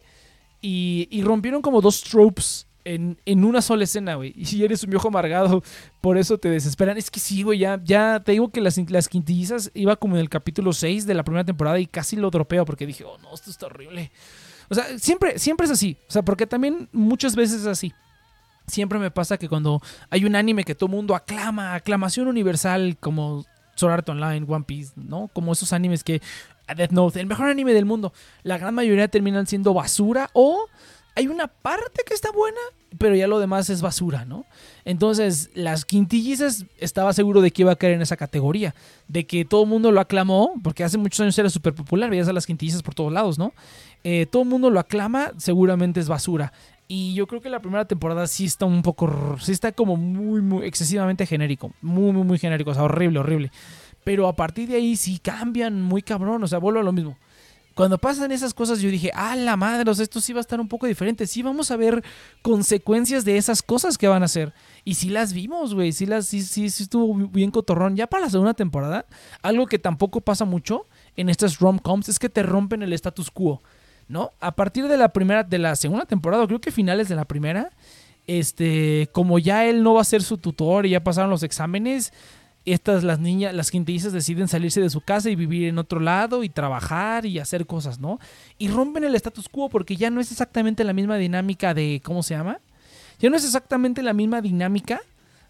[0.60, 4.34] Y, y rompieron como dos tropes en, en, una sola escena, güey.
[4.36, 5.62] Y si eres un viejo amargado,
[6.02, 6.98] por eso te desesperan.
[6.98, 10.20] Es que sí, güey, ya, ya te digo que las, las quintillizas iba como en
[10.20, 13.32] el capítulo 6 de la primera temporada y casi lo dropeo porque dije, oh no,
[13.32, 14.12] esto está horrible.
[14.68, 15.96] O sea, siempre, siempre es así.
[16.06, 17.94] O sea, porque también muchas veces es así.
[18.66, 23.44] Siempre me pasa que cuando hay un anime que todo mundo aclama, aclamación universal, como
[23.74, 25.28] Sword Art Online, One Piece, ¿no?
[25.32, 26.20] Como esos animes que.
[26.76, 28.12] Death Note, el mejor anime del mundo.
[28.44, 30.68] La gran mayoría terminan siendo basura o
[31.14, 32.60] hay una parte que está buena,
[32.98, 34.46] pero ya lo demás es basura, ¿no?
[34.84, 38.74] Entonces, las quintillizas estaba seguro de que iba a caer en esa categoría,
[39.08, 42.28] de que todo el mundo lo aclamó, porque hace muchos años era súper popular, veías
[42.28, 43.52] a las quintillizas por todos lados, ¿no?
[44.04, 46.52] Eh, todo el mundo lo aclama, seguramente es basura.
[46.94, 50.42] Y yo creo que la primera temporada sí está un poco, sí está como muy,
[50.42, 53.50] muy excesivamente genérico, muy, muy, muy genérico, o sea, horrible, horrible.
[54.04, 57.16] Pero a partir de ahí sí cambian muy cabrón, o sea, vuelvo a lo mismo
[57.74, 60.42] cuando pasan esas cosas yo dije, ah, la madre, o sea, esto sí va a
[60.42, 62.04] estar un poco diferente, sí vamos a ver
[62.42, 64.52] consecuencias de esas cosas que van a hacer.
[64.84, 67.96] Y sí las vimos, güey, sí, las, sí, sí, sí estuvo bien cotorrón.
[67.96, 69.06] Ya para la segunda temporada,
[69.40, 70.86] algo que tampoco pasa mucho
[71.16, 73.62] en estas rom-coms es que te rompen el status quo,
[74.12, 74.30] ¿no?
[74.40, 77.70] A partir de la primera, de la segunda temporada, creo que finales de la primera,
[78.26, 82.12] este, como ya él no va a ser su tutor y ya pasaron los exámenes,
[82.66, 86.44] estas las niñas, las quintillizas deciden salirse de su casa y vivir en otro lado
[86.44, 88.20] y trabajar y hacer cosas, ¿no?
[88.58, 92.22] Y rompen el status quo porque ya no es exactamente la misma dinámica de, ¿cómo
[92.22, 92.60] se llama?
[93.18, 95.00] Ya no es exactamente la misma dinámica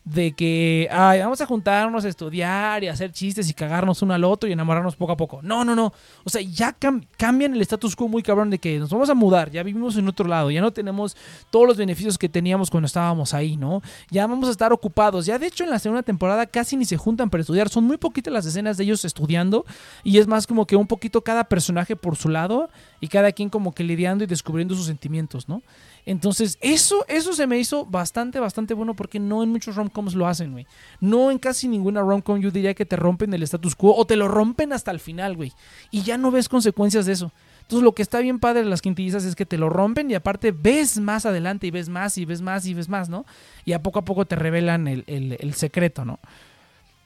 [0.04, 4.24] de que ay, vamos a juntarnos a estudiar y hacer chistes y cagarnos uno al
[4.24, 5.40] otro y enamorarnos poco a poco.
[5.42, 5.92] No, no, no.
[6.24, 6.76] O sea, ya
[7.16, 10.08] cambian el status quo muy cabrón de que nos vamos a mudar, ya vivimos en
[10.08, 11.16] otro lado, ya no tenemos
[11.50, 13.80] todos los beneficios que teníamos cuando estábamos ahí, ¿no?
[14.10, 15.26] Ya vamos a estar ocupados.
[15.26, 17.96] Ya de hecho en la segunda temporada casi ni se juntan para estudiar, son muy
[17.96, 19.64] poquitas las escenas de ellos estudiando
[20.02, 23.50] y es más como que un poquito cada personaje por su lado y cada quien
[23.50, 25.62] como que lidiando y descubriendo sus sentimientos, ¿no?
[26.04, 30.26] Entonces, eso, eso se me hizo bastante, bastante bueno porque no en muchos romcoms lo
[30.26, 30.66] hacen, güey.
[31.00, 34.16] No en casi ninguna romcom yo diría que te rompen el status quo o te
[34.16, 35.52] lo rompen hasta el final, güey.
[35.90, 37.32] Y ya no ves consecuencias de eso.
[37.62, 40.14] Entonces, lo que está bien padre de las quintillizas es que te lo rompen y
[40.14, 43.24] aparte ves más adelante y ves más y ves más y ves más, ¿no?
[43.64, 46.18] Y a poco a poco te revelan el, el, el secreto, ¿no?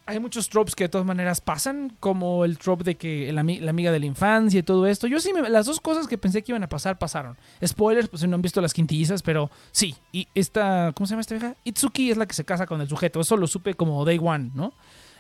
[0.07, 3.91] Hay muchos tropes que de todas maneras pasan, como el trope de que la, amiga
[3.91, 5.09] de la infancia y todo esto.
[5.09, 7.37] Yo sí, me, las dos cosas que pensé que iban a pasar, pasaron.
[7.65, 9.97] Spoilers, pues si no han visto las quintillizas, pero sí.
[10.13, 11.57] Y esta, ¿cómo se llama esta vieja?
[11.65, 13.21] Itsuki es la que se casa con el sujeto.
[13.21, 14.73] Eso lo supe como day one, ¿no?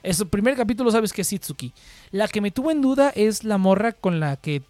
[0.05, 1.73] Es el primer capítulo sabes que es Itsuki.
[2.13, 4.63] La que me tuvo en duda es la morra con la que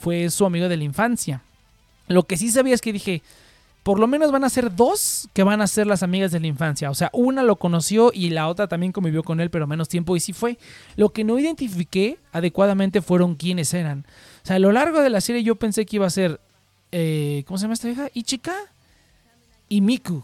[0.00, 1.44] fue su amiga de la infancia.
[2.08, 3.22] Lo que sí sabía es que dije,
[3.82, 6.46] por lo menos van a ser dos que van a ser las amigas de la
[6.46, 6.90] infancia.
[6.90, 10.16] O sea, una lo conoció y la otra también convivió con él, pero menos tiempo
[10.16, 10.58] y sí fue.
[10.96, 14.04] Lo que no identifiqué adecuadamente fueron quiénes eran.
[14.42, 16.40] O sea, a lo largo de la serie yo pensé que iba a ser,
[16.92, 18.08] eh, ¿cómo se llama esta vieja?
[18.12, 18.54] Ichika
[19.68, 20.22] y Miku.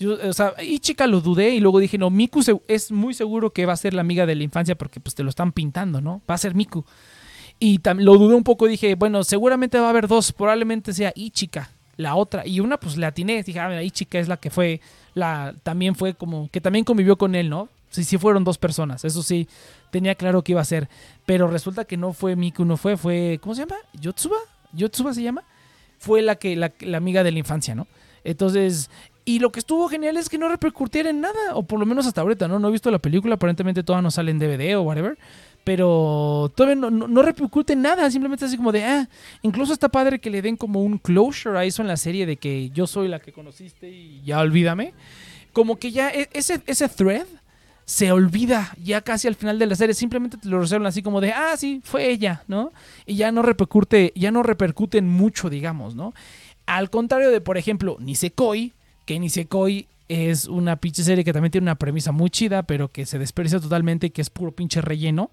[0.00, 3.72] o sea, Ichika lo dudé y luego dije, no, Miku es muy seguro que va
[3.72, 6.22] a ser la amiga de la infancia porque pues te lo están pintando, ¿no?
[6.30, 6.84] Va a ser Miku.
[7.58, 11.70] Y lo dudé un poco, dije, bueno, seguramente va a haber dos, probablemente sea Ichika
[12.02, 12.46] la otra.
[12.46, 13.42] Y una, pues le atiné.
[13.42, 14.80] Dije, ah, ahí chica es la que fue,
[15.14, 17.68] la, también fue como, que también convivió con él, ¿no?
[17.90, 19.04] Sí, sí fueron dos personas.
[19.04, 19.48] Eso sí,
[19.90, 20.88] tenía claro que iba a ser.
[21.26, 23.38] Pero resulta que no fue Miku, no fue, fue.
[23.42, 23.76] ¿Cómo se llama?
[23.94, 24.36] ¿Yotsuba?
[24.72, 25.44] ¿Yotsuba se llama?
[25.98, 27.86] Fue la que, la, la amiga de la infancia, ¿no?
[28.24, 28.90] Entonces,
[29.24, 32.06] y lo que estuvo genial es que no repercutiera en nada, o por lo menos
[32.06, 32.58] hasta ahorita, ¿no?
[32.58, 35.16] No he visto la película, aparentemente toda no sale en DVD o whatever,
[35.64, 39.08] pero todavía no, no, repercute en nada, simplemente así como de, ah,
[39.42, 42.36] incluso está padre que le den como un closure a eso en la serie de
[42.36, 44.92] que yo soy la que conociste y ya olvídame.
[45.52, 47.26] Como que ya e, ese, ese thread
[47.84, 51.20] se olvida ya casi al final de la serie, simplemente te lo resuelven así como
[51.20, 52.72] de, ah, sí, fue ella, ¿no?
[53.06, 56.14] Y ya no repercute, ya no repercuten mucho, digamos, ¿no?
[56.66, 58.72] Al contrario de, por ejemplo, Nisekoi,
[59.04, 63.06] que Nisekoi es una pinche serie que también tiene una premisa muy chida, pero que
[63.06, 65.30] se desperdicia totalmente, que es puro pinche relleno.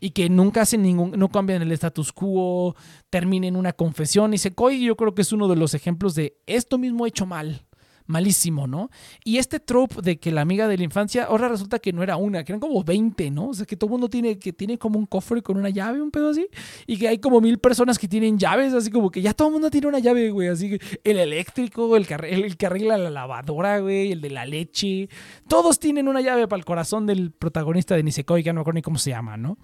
[0.00, 2.74] Y que nunca hacen ningún, no cambian el status quo,
[3.10, 4.32] termina en una confesión.
[4.32, 7.64] Nisekoi yo creo que es uno de los ejemplos de esto mismo hecho mal
[8.06, 8.90] malísimo, ¿no?
[9.24, 12.16] Y este trope de que la amiga de la infancia, ahora resulta que no era
[12.16, 13.48] una, que eran como 20, ¿no?
[13.48, 16.02] O sea, que todo el mundo tiene, que tiene como un cofre con una llave,
[16.02, 16.46] un pedo así,
[16.86, 19.52] y que hay como mil personas que tienen llaves, así como que ya todo el
[19.52, 23.78] mundo tiene una llave, güey, así que el eléctrico, el que, el arregla la lavadora,
[23.80, 25.08] güey, el de la leche,
[25.48, 28.76] todos tienen una llave para el corazón del protagonista de Nisekoi, que no me acuerdo
[28.76, 29.58] ni cómo se llama, ¿no?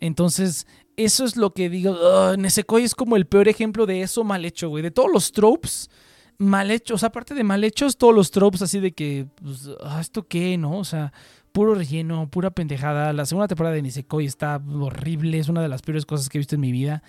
[0.00, 4.44] Entonces, eso es lo que digo, Nisekoi es como el peor ejemplo de eso mal
[4.44, 5.90] hecho, güey, de todos los tropes
[6.38, 10.26] mal hechos, aparte de mal hechos, todos los tropes así de que, pues, ah, ¿esto
[10.26, 10.78] qué, no?
[10.78, 11.12] O sea,
[11.52, 13.12] puro relleno, pura pendejada.
[13.12, 16.40] La segunda temporada de Nisekoi está horrible, es una de las peores cosas que he
[16.40, 17.02] visto en mi vida.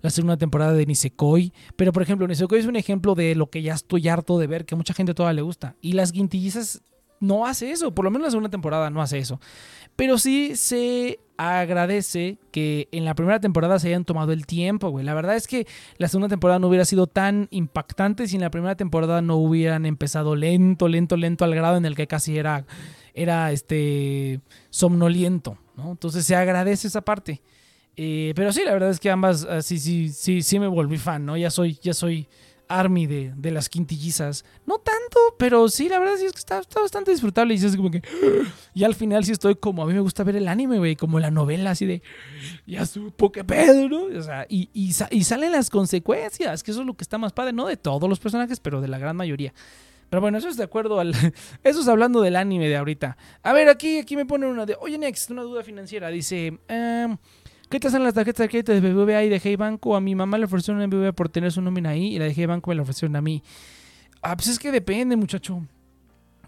[0.00, 1.52] La segunda temporada de Nisekoi.
[1.76, 4.64] Pero, por ejemplo, Nisekoi es un ejemplo de lo que ya estoy harto de ver,
[4.64, 5.76] que a mucha gente todavía le gusta.
[5.82, 6.82] Y las guintillizas
[7.20, 9.40] no hace eso, por lo menos la segunda temporada no hace eso.
[9.94, 15.04] Pero sí se agradece que en la primera temporada se hayan tomado el tiempo, güey.
[15.04, 15.66] La verdad es que
[15.98, 19.86] la segunda temporada no hubiera sido tan impactante si en la primera temporada no hubieran
[19.86, 22.66] empezado lento, lento, lento al grado en el que casi era,
[23.14, 24.40] era este,
[24.70, 25.92] somnoliento, ¿no?
[25.92, 27.42] Entonces se agradece esa parte.
[27.96, 30.96] Eh, pero sí, la verdad es que ambas, ah, sí, sí, sí, sí me volví
[30.96, 31.36] fan, ¿no?
[31.36, 32.28] Ya soy, ya soy
[32.70, 34.44] army de, de, las quintillizas.
[34.64, 37.54] No tanto, pero sí, la verdad sí es que está, bastante disfrutable.
[37.54, 38.02] Y es como que.
[38.72, 39.82] Y al final sí estoy como.
[39.82, 40.96] A mí me gusta ver el anime, güey.
[40.96, 42.02] Como la novela, así de.
[42.66, 44.04] Ya supo qué pedo, ¿no?
[44.18, 47.32] O sea, y, y, y, salen las consecuencias, que eso es lo que está más
[47.32, 49.52] padre, no de todos los personajes, pero de la gran mayoría.
[50.08, 51.14] Pero bueno, eso es de acuerdo al.
[51.62, 53.16] Eso es hablando del anime de ahorita.
[53.42, 54.76] A ver, aquí, aquí me ponen una de.
[54.80, 56.08] Oye, Next, una duda financiera.
[56.08, 56.58] Dice.
[56.68, 57.16] Em,
[57.70, 59.94] ¿Qué te hacen las tarjetas de crédito de BBVA y de Hey Banco?
[59.94, 62.34] A mi mamá le ofrecieron en BBVA por tener su nómina ahí y la de
[62.34, 63.44] Hey Banco me la ofrecieron a mí.
[64.22, 65.62] Ah, pues es que depende, muchacho.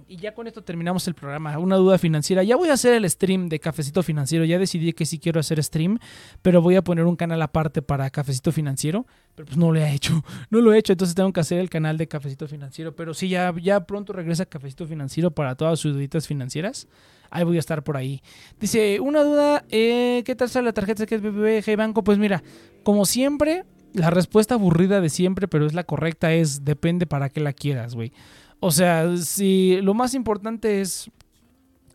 [0.08, 1.56] Y ya con esto terminamos el programa.
[1.58, 2.42] Una duda financiera.
[2.42, 4.44] Ya voy a hacer el stream de Cafecito Financiero.
[4.44, 6.00] Ya decidí que sí quiero hacer stream,
[6.42, 9.06] pero voy a poner un canal aparte para Cafecito Financiero.
[9.36, 10.24] Pero pues no lo he hecho.
[10.50, 12.96] No lo he hecho, entonces tengo que hacer el canal de Cafecito Financiero.
[12.96, 16.88] Pero sí, ya, ya pronto regresa Cafecito Financiero para todas sus duditas financieras.
[17.32, 18.22] Ahí voy a estar por ahí.
[18.60, 22.04] Dice, una duda, eh, ¿qué tal sale la tarjeta que es BBVA Banco?
[22.04, 22.42] Pues mira,
[22.82, 23.64] como siempre,
[23.94, 27.94] la respuesta aburrida de siempre, pero es la correcta, es depende para qué la quieras,
[27.94, 28.12] güey.
[28.60, 31.10] O sea, si lo más importante es,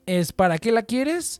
[0.07, 1.39] es para qué la quieres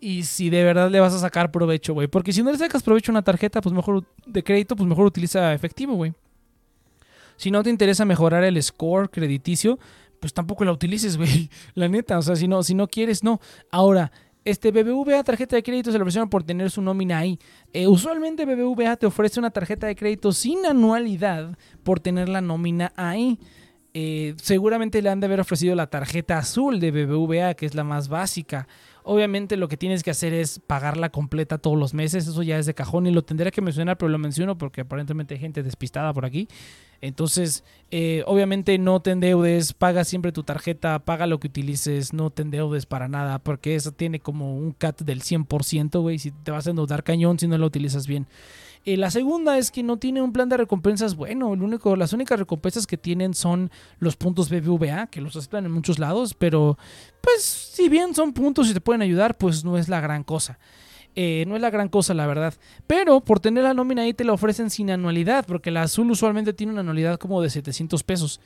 [0.00, 2.06] y si de verdad le vas a sacar provecho, güey.
[2.06, 5.06] Porque si no le sacas provecho a una tarjeta, pues mejor de crédito, pues mejor
[5.06, 6.12] utiliza efectivo, güey.
[7.36, 9.78] Si no te interesa mejorar el score crediticio,
[10.24, 11.50] pues tampoco la utilices, güey.
[11.74, 13.42] La neta, o sea, si no, si no quieres, no.
[13.70, 14.10] Ahora,
[14.46, 17.38] este BBVA tarjeta de crédito se le ofrecieron por tener su nómina ahí.
[17.74, 22.90] Eh, usualmente BBVA te ofrece una tarjeta de crédito sin anualidad por tener la nómina
[22.96, 23.38] ahí.
[23.92, 27.84] Eh, seguramente le han de haber ofrecido la tarjeta azul de BBVA, que es la
[27.84, 28.66] más básica.
[29.06, 32.64] Obviamente lo que tienes que hacer es pagarla completa todos los meses, eso ya es
[32.64, 36.10] de cajón y lo tendría que mencionar, pero lo menciono porque aparentemente hay gente despistada
[36.14, 36.48] por aquí.
[37.02, 42.30] Entonces, eh, obviamente no te endeudes, paga siempre tu tarjeta, paga lo que utilices, no
[42.30, 46.50] te endeudes para nada, porque eso tiene como un cut del 100%, güey, si te
[46.50, 48.26] vas a endeudar cañón si no lo utilizas bien.
[48.86, 51.56] Eh, la segunda es que no tiene un plan de recompensas bueno.
[51.96, 56.34] Las únicas recompensas que tienen son los puntos BBVA, que los aceptan en muchos lados,
[56.34, 56.76] pero
[57.22, 60.58] pues si bien son puntos y te pueden ayudar, pues no es la gran cosa.
[61.16, 62.54] Eh, no es la gran cosa, la verdad.
[62.86, 66.52] Pero por tener la nómina ahí te la ofrecen sin anualidad, porque la azul usualmente
[66.52, 68.40] tiene una anualidad como de 700 pesos.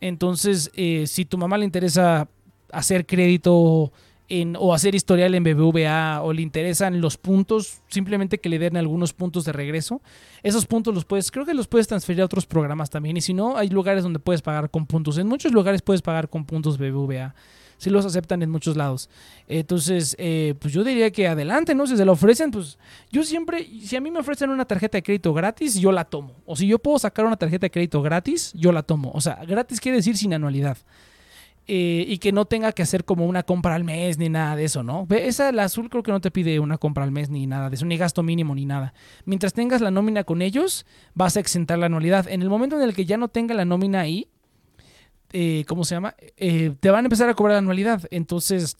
[0.00, 2.28] Entonces, eh, si tu mamá le interesa
[2.72, 3.92] hacer crédito
[4.58, 9.14] o hacer historial en BBVA o le interesan los puntos, simplemente que le den algunos
[9.14, 10.02] puntos de regreso.
[10.42, 13.16] Esos puntos los puedes, creo que los puedes transferir a otros programas también.
[13.16, 15.16] Y si no, hay lugares donde puedes pagar con puntos.
[15.16, 17.34] En muchos lugares puedes pagar con puntos BBVA.
[17.78, 19.08] Si los aceptan en muchos lados.
[19.46, 21.86] Entonces, eh, pues yo diría que adelante, ¿no?
[21.86, 22.76] Si se lo ofrecen, pues
[23.12, 26.34] yo siempre, si a mí me ofrecen una tarjeta de crédito gratis, yo la tomo.
[26.44, 29.12] O si yo puedo sacar una tarjeta de crédito gratis, yo la tomo.
[29.14, 30.76] O sea, gratis quiere decir sin anualidad.
[31.70, 34.64] Eh, y que no tenga que hacer como una compra al mes ni nada de
[34.64, 35.06] eso, ¿no?
[35.10, 37.76] Esa, la azul creo que no te pide una compra al mes ni nada de
[37.76, 38.94] eso, ni gasto mínimo ni nada.
[39.26, 42.26] Mientras tengas la nómina con ellos, vas a exentar la anualidad.
[42.26, 44.28] En el momento en el que ya no tenga la nómina ahí,
[45.34, 46.14] eh, ¿cómo se llama?
[46.38, 48.02] Eh, te van a empezar a cobrar la anualidad.
[48.10, 48.78] Entonces,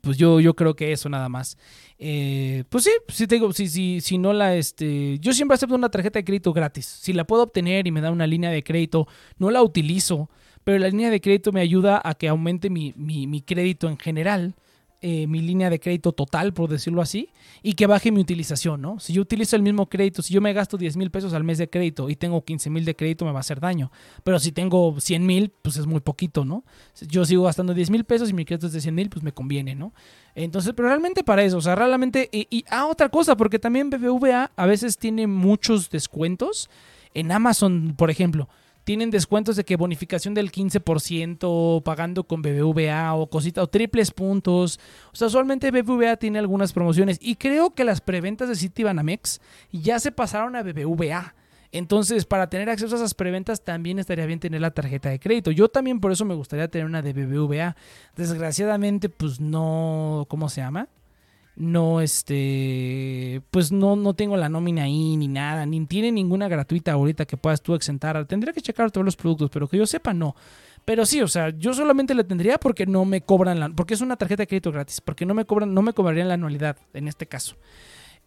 [0.00, 1.58] pues yo, yo creo que eso nada más.
[1.98, 5.90] pues sí, si te digo, si, si, si no la, este, yo siempre acepto una
[5.90, 6.86] tarjeta de crédito gratis.
[6.86, 9.06] Si la puedo obtener y me da una línea de crédito,
[9.36, 10.30] no la utilizo
[10.64, 14.54] pero la línea de crédito me ayuda a que aumente mi, crédito en general,
[15.02, 17.28] eh, mi línea de crédito total, por decirlo así,
[17.62, 18.98] y que baje mi utilización, ¿no?
[18.98, 21.58] Si yo utilizo el mismo crédito, si yo me gasto 10 mil pesos al mes
[21.58, 23.92] de crédito y tengo 15 mil de crédito, me va a hacer daño.
[24.22, 26.64] Pero si tengo 100 mil, pues es muy poquito, ¿no?
[27.02, 29.32] Yo sigo gastando 10 mil pesos y mi crédito es de 100 mil, pues me
[29.32, 29.92] conviene, ¿no?
[30.34, 32.30] Entonces, pero realmente para eso, o sea, realmente...
[32.32, 36.70] Y, y ah, otra cosa, porque también BBVA a veces tiene muchos descuentos.
[37.12, 38.48] En Amazon, por ejemplo,
[38.84, 44.78] tienen descuentos de que bonificación del 15% pagando con BBVA o cositas o triples puntos.
[45.12, 49.40] O sea, usualmente BBVA tiene algunas promociones y creo que las preventas de Citibanamex
[49.72, 51.34] ya se pasaron a BBVA.
[51.72, 55.50] Entonces, para tener acceso a esas preventas también estaría bien tener la tarjeta de crédito.
[55.50, 57.74] Yo también por eso me gustaría tener una de BBVA.
[58.14, 60.88] Desgraciadamente, pues no, ¿cómo se llama?
[61.56, 66.92] No este pues no, no tengo la nómina ahí ni nada, ni tiene ninguna gratuita
[66.92, 68.24] ahorita que puedas tú exentar.
[68.26, 70.34] Tendría que checar todos los productos, pero que yo sepa no.
[70.84, 74.00] Pero sí, o sea, yo solamente la tendría porque no me cobran la, porque es
[74.00, 77.08] una tarjeta de crédito gratis, porque no me cobran, no me cobrarían la anualidad en
[77.08, 77.56] este caso.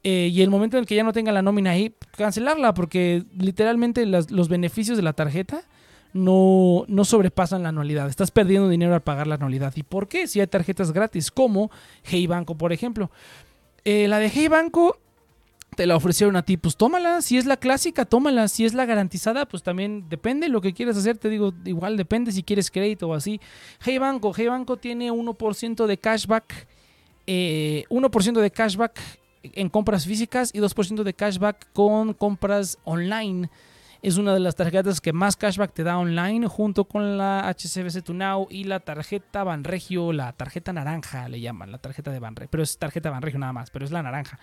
[0.04, 3.24] Eh, y el momento en el que ya no tenga la nómina ahí, cancelarla, porque
[3.38, 5.64] literalmente los beneficios de la tarjeta
[6.14, 8.08] no, no sobrepasan la anualidad.
[8.08, 9.74] Estás perdiendo dinero al pagar la anualidad.
[9.76, 10.28] ¿Y por qué?
[10.28, 11.72] Si hay tarjetas gratis, como
[12.04, 13.12] Hey Banco, por ejemplo.
[13.86, 15.00] Eh, la de Hey Banco
[15.76, 17.22] te la ofrecieron a ti, pues tómala.
[17.22, 18.48] Si es la clásica, tómala.
[18.48, 21.18] Si es la garantizada, pues también depende lo que quieras hacer.
[21.18, 23.40] Te digo, igual depende si quieres crédito o así.
[23.80, 26.68] Hey Banco, Hey Banco tiene 1% de cashback.
[27.28, 29.00] 1% eh, de cashback
[29.44, 33.50] en compras físicas y 2% de cashback con compras online.
[34.02, 38.04] Es una de las tarjetas que más cashback te da online junto con la HCBC
[38.04, 42.64] Tunao y la tarjeta Banregio, la tarjeta naranja le llaman, la tarjeta de Banregio, pero
[42.64, 44.40] es tarjeta Banregio nada más, pero es la naranja,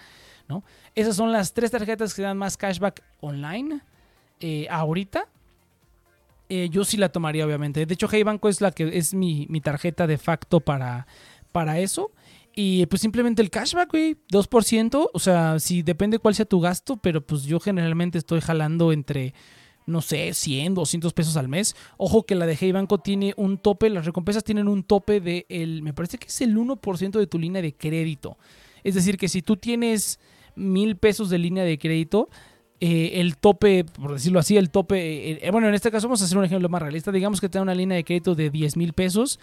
[0.49, 0.65] ¿no?
[0.95, 3.81] Esas son las tres tarjetas que dan más cashback online
[4.41, 5.27] eh, ahorita.
[6.49, 7.87] Eh, yo sí la tomaría, obviamente.
[7.87, 11.07] De hecho, Hey Banco es la que es mi, tarjeta de facto para,
[11.53, 12.11] para eso.
[12.57, 15.11] Y pues simplemente el cashback, güey, 2%.
[15.13, 19.35] O sea, si depende cuál sea tu gasto, pero pues yo generalmente estoy jalando entre,
[19.87, 21.75] no sé, 100, 200 pesos al mes.
[21.97, 25.47] Ojo que la de Hey Banco tiene un tope, las recompensas tienen un tope de,
[25.49, 28.39] el, me parece que es el 1% de tu línea de crédito.
[28.85, 30.21] Es decir, que si tú tienes
[30.55, 32.29] mil pesos de línea de crédito,
[32.79, 36.23] eh, el tope, por decirlo así, el tope, eh, eh, bueno, en este caso vamos
[36.23, 38.51] a hacer un ejemplo más realista, digamos que te da una línea de crédito de
[38.51, 39.41] 10 mil pesos,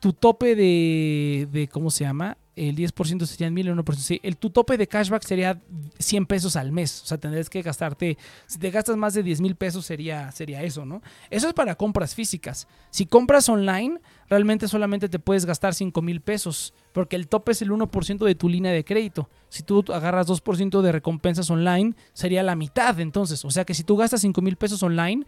[0.00, 2.38] tu tope de, de, ¿cómo se llama?
[2.56, 3.94] El 10% serían 1000 el 1%.
[3.96, 5.60] Sí, el, tu tope de cashback sería
[5.98, 7.02] 100 pesos al mes.
[7.02, 8.16] O sea, tendrías que gastarte,
[8.46, 11.02] si te gastas más de 10 mil pesos sería, sería eso, ¿no?
[11.30, 12.68] Eso es para compras físicas.
[12.90, 17.62] Si compras online, realmente solamente te puedes gastar 5 mil pesos, porque el tope es
[17.62, 19.28] el 1% de tu línea de crédito.
[19.48, 23.44] Si tú agarras 2% de recompensas online, sería la mitad entonces.
[23.44, 25.26] O sea que si tú gastas 5 mil pesos online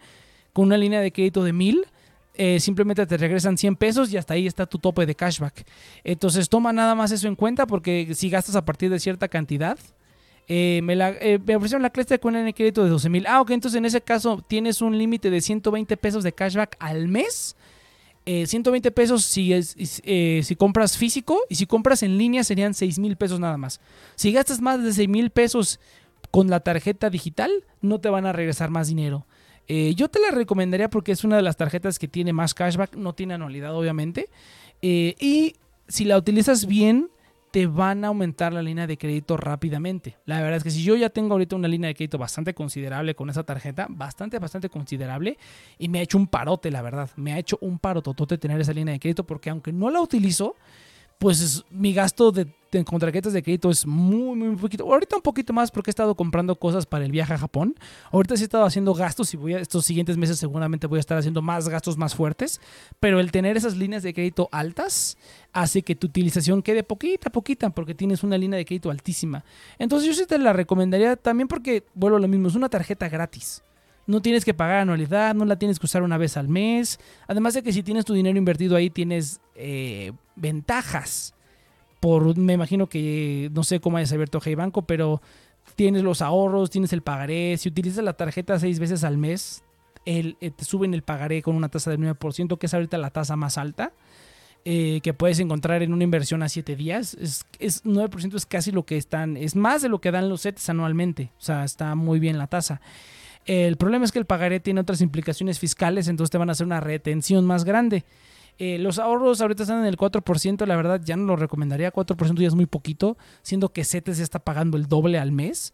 [0.53, 1.85] con una línea de crédito de 1000,
[2.37, 5.65] eh, simplemente te regresan 100 pesos y hasta ahí está tu tope de cashback.
[6.03, 9.77] Entonces toma nada más eso en cuenta porque si gastas a partir de cierta cantidad,
[10.47, 13.25] eh, me, la, eh, me, ofrecieron la clase con el crédito de 12 mil.
[13.27, 17.07] Ah, ok, entonces en ese caso tienes un límite de 120 pesos de cashback al
[17.07, 17.55] mes.
[18.25, 23.15] 120 pesos si, es, si compras físico y si compras en línea serían 6 mil
[23.15, 23.79] pesos nada más.
[24.15, 25.79] Si gastas más de 6 mil pesos
[26.29, 27.49] con la tarjeta digital,
[27.79, 29.25] no te van a regresar más dinero.
[29.67, 32.95] Eh, yo te la recomendaría porque es una de las tarjetas que tiene más cashback,
[32.95, 34.29] no tiene anualidad obviamente.
[34.81, 35.55] Eh, y
[35.87, 37.09] si la utilizas bien,
[37.51, 40.17] te van a aumentar la línea de crédito rápidamente.
[40.25, 43.15] La verdad es que si yo ya tengo ahorita una línea de crédito bastante considerable
[43.15, 45.37] con esa tarjeta, bastante, bastante considerable,
[45.77, 47.09] y me ha hecho un parote, la verdad.
[47.15, 50.55] Me ha hecho un parototote tener esa línea de crédito porque aunque no la utilizo,
[51.17, 52.47] pues mi gasto de,
[52.85, 54.83] con tarjetas de crédito es muy, muy poquito.
[54.83, 57.75] Ahorita un poquito más porque he estado comprando cosas para el viaje a Japón.
[58.11, 60.99] Ahorita sí he estado haciendo gastos y voy a, estos siguientes meses seguramente voy a
[60.99, 62.61] estar haciendo más gastos más fuertes.
[62.99, 65.17] Pero el tener esas líneas de crédito altas
[65.53, 69.43] hace que tu utilización quede poquita, poquita, porque tienes una línea de crédito altísima.
[69.79, 73.09] Entonces yo sí te la recomendaría también porque, vuelvo a lo mismo, es una tarjeta
[73.09, 73.63] gratis.
[74.07, 76.99] No tienes que pagar anualidad, no la tienes que usar una vez al mes.
[77.27, 81.35] Además de que si tienes tu dinero invertido ahí, tienes eh, ventajas.
[81.99, 85.21] Por, me imagino que no sé cómo hayas abierto Hey Banco, pero
[85.75, 87.57] tienes los ahorros, tienes el pagaré.
[87.57, 89.63] Si utilizas la tarjeta seis veces al mes,
[90.05, 93.09] el, eh, te suben el pagaré con una tasa del 9%, que es ahorita la
[93.09, 93.91] tasa más alta.
[94.69, 97.13] eh, que puedes encontrar en una inversión a 7 días.
[97.21, 100.41] Es, es 9% es casi lo que están, es más de lo que dan los
[100.41, 101.31] CETES anualmente.
[101.37, 102.81] O sea, está muy bien la tasa.
[103.47, 106.65] El problema es que el pagaré tiene otras implicaciones fiscales, entonces te van a hacer
[106.65, 108.03] una retención más grande.
[108.59, 112.41] Eh, los ahorros ahorita están en el 4%, la verdad ya no lo recomendaría, 4%
[112.41, 115.73] ya es muy poquito, siendo que CETES ya está pagando el doble al mes.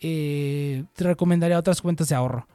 [0.00, 2.48] Eh, te recomendaría otras cuentas de ahorro.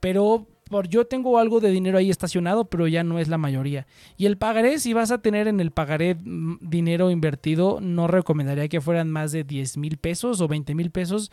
[0.00, 3.86] pero por, yo tengo algo de dinero ahí estacionado, pero ya no es la mayoría.
[4.16, 8.68] Y el pagaré, si vas a tener en el pagaré mm, dinero invertido, no recomendaría
[8.68, 11.30] que fueran más de 10 mil pesos o 20 mil pesos,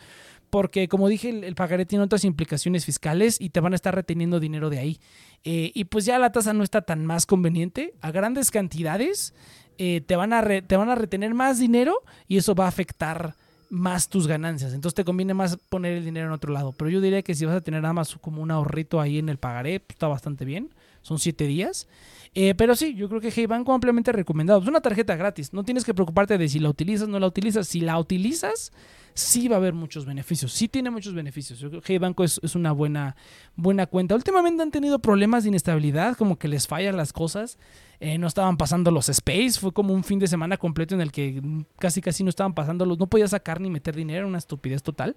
[0.52, 4.38] porque como dije, el, pagaré tiene otras implicaciones fiscales y te van a estar reteniendo
[4.38, 5.00] dinero de ahí.
[5.44, 7.94] Eh, y pues ya la tasa no está tan más conveniente.
[8.02, 9.32] A grandes cantidades
[9.78, 13.34] eh, te, van a te van a retener más dinero y eso va a afectar
[13.70, 14.74] más tus ganancias.
[14.74, 16.72] Entonces te conviene más poner el dinero en otro lado.
[16.72, 19.30] Pero yo diría que si vas a tener nada más como un ahorrito ahí en
[19.30, 20.68] el pagaré, pues, está bastante bien.
[21.00, 21.88] Son siete días.
[22.34, 24.60] Eh, pero sí, yo creo que Hey Banco ampliamente recomendado.
[24.60, 25.54] Es una tarjeta gratis.
[25.54, 27.66] No tienes que preocuparte de si la utilizas o no la utilizas.
[27.66, 28.70] Si la utilizas,
[29.14, 30.52] sí va a haber muchos beneficios.
[30.52, 31.58] Sí tiene muchos beneficios.
[31.58, 33.16] Yo creo que Banco es, una buena,
[33.56, 34.14] buena cuenta.
[34.14, 37.58] Últimamente han tenido problemas de inestabilidad, como que les fallan las cosas.
[38.00, 39.52] Eh, no estaban pasando los Space.
[39.60, 41.42] Fue como un fin de semana completo en el que
[41.78, 42.98] casi casi no estaban pasando los.
[42.98, 45.14] No podía sacar ni meter dinero, una estupidez total.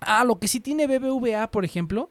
[0.00, 2.10] Ah, lo que sí tiene BBVA, por ejemplo.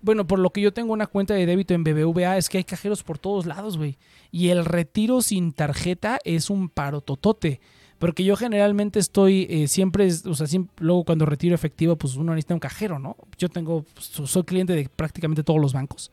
[0.00, 2.64] Bueno, por lo que yo tengo una cuenta de débito en BBVA es que hay
[2.64, 3.98] cajeros por todos lados, güey.
[4.30, 7.60] Y el retiro sin tarjeta es un parototote.
[7.98, 10.46] Porque yo generalmente estoy eh, siempre, o sea,
[10.78, 13.16] luego cuando retiro efectivo, pues uno necesita un cajero, ¿no?
[13.38, 16.12] Yo tengo, pues, soy cliente de prácticamente todos los bancos.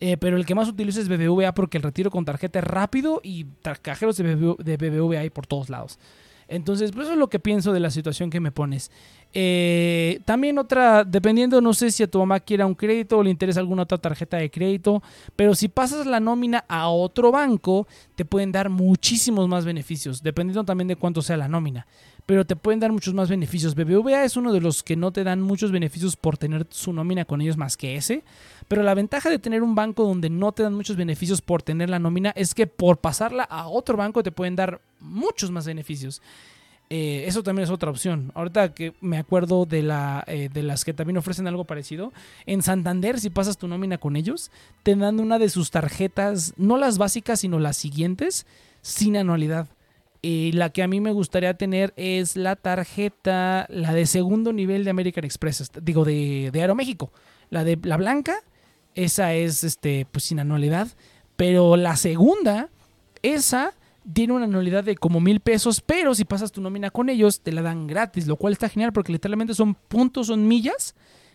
[0.00, 3.20] Eh, pero el que más utilizo es BBVA porque el retiro con tarjeta es rápido
[3.22, 3.46] y
[3.82, 5.98] cajeros de, BBVA hay por todos lados.
[6.48, 8.90] Entonces, pues eso es lo que pienso de la situación que me pones.
[9.36, 13.30] Eh, también otra, dependiendo, no sé si a tu mamá quiera un crédito o le
[13.30, 15.02] interesa alguna otra tarjeta de crédito,
[15.34, 20.62] pero si pasas la nómina a otro banco, te pueden dar muchísimos más beneficios, dependiendo
[20.64, 21.86] también de cuánto sea la nómina.
[22.26, 23.74] Pero te pueden dar muchos más beneficios.
[23.74, 27.24] BBVA es uno de los que no te dan muchos beneficios por tener su nómina
[27.26, 28.24] con ellos más que ese.
[28.66, 31.90] Pero la ventaja de tener un banco donde no te dan muchos beneficios por tener
[31.90, 36.22] la nómina es que por pasarla a otro banco te pueden dar muchos más beneficios.
[36.90, 38.30] Eh, eso también es otra opción.
[38.34, 42.12] Ahorita que me acuerdo de, la, eh, de las que también ofrecen algo parecido,
[42.46, 44.50] en Santander, si pasas tu nómina con ellos,
[44.82, 48.46] te dan una de sus tarjetas, no las básicas, sino las siguientes,
[48.82, 49.68] sin anualidad.
[50.26, 54.82] Y la que a mí me gustaría tener es la tarjeta, la de segundo nivel
[54.82, 57.12] de American Express, digo, de, de Aeroméxico.
[57.50, 58.36] La de la blanca,
[58.94, 60.88] esa es este, pues sin anualidad.
[61.36, 62.70] Pero la segunda,
[63.20, 63.74] esa
[64.14, 67.52] tiene una anualidad de como mil pesos, pero si pasas tu nómina con ellos, te
[67.52, 70.94] la dan gratis, lo cual está genial porque literalmente son puntos, son millas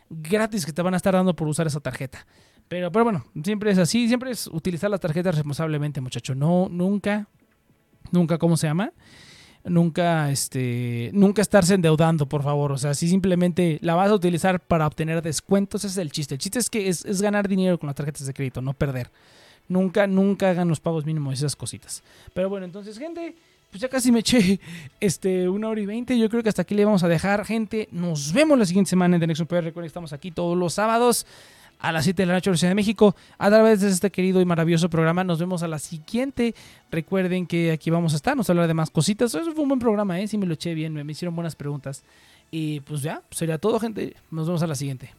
[0.09, 2.25] gratis que te van a estar dando por usar esa tarjeta.
[2.67, 6.33] Pero, pero bueno, siempre es así, siempre es utilizar las tarjetas responsablemente, muchacho.
[6.33, 7.27] No, nunca,
[8.11, 8.91] nunca, ¿cómo se llama?
[9.63, 12.71] Nunca, este, nunca estarse endeudando, por favor.
[12.71, 16.35] O sea, si simplemente la vas a utilizar para obtener descuentos, ese es el chiste.
[16.35, 19.11] El chiste es que es, es ganar dinero con las tarjetas de crédito, no perder.
[19.67, 22.01] Nunca, nunca hagan los pagos mínimos esas cositas.
[22.33, 23.35] Pero bueno, entonces, gente,
[23.69, 24.59] pues ya casi me eché
[24.99, 26.17] este, una hora y veinte.
[26.17, 27.87] Yo creo que hasta aquí le vamos a dejar, gente.
[27.91, 29.41] Nos vemos la siguiente semana en The Next.
[29.41, 31.25] Recuerden, estamos aquí todos los sábados
[31.79, 34.45] a las 7 de la noche, Ciudad de México, a través de este querido y
[34.45, 35.23] maravilloso programa.
[35.23, 36.53] Nos vemos a la siguiente.
[36.91, 39.33] Recuerden que aquí vamos a estar, nos hablar de más cositas.
[39.33, 40.27] Eso fue un buen programa, ¿eh?
[40.27, 42.03] Si me lo eché bien, me hicieron buenas preguntas.
[42.51, 44.15] Y pues ya, pues, sería todo, gente.
[44.29, 45.13] Nos vemos a la siguiente.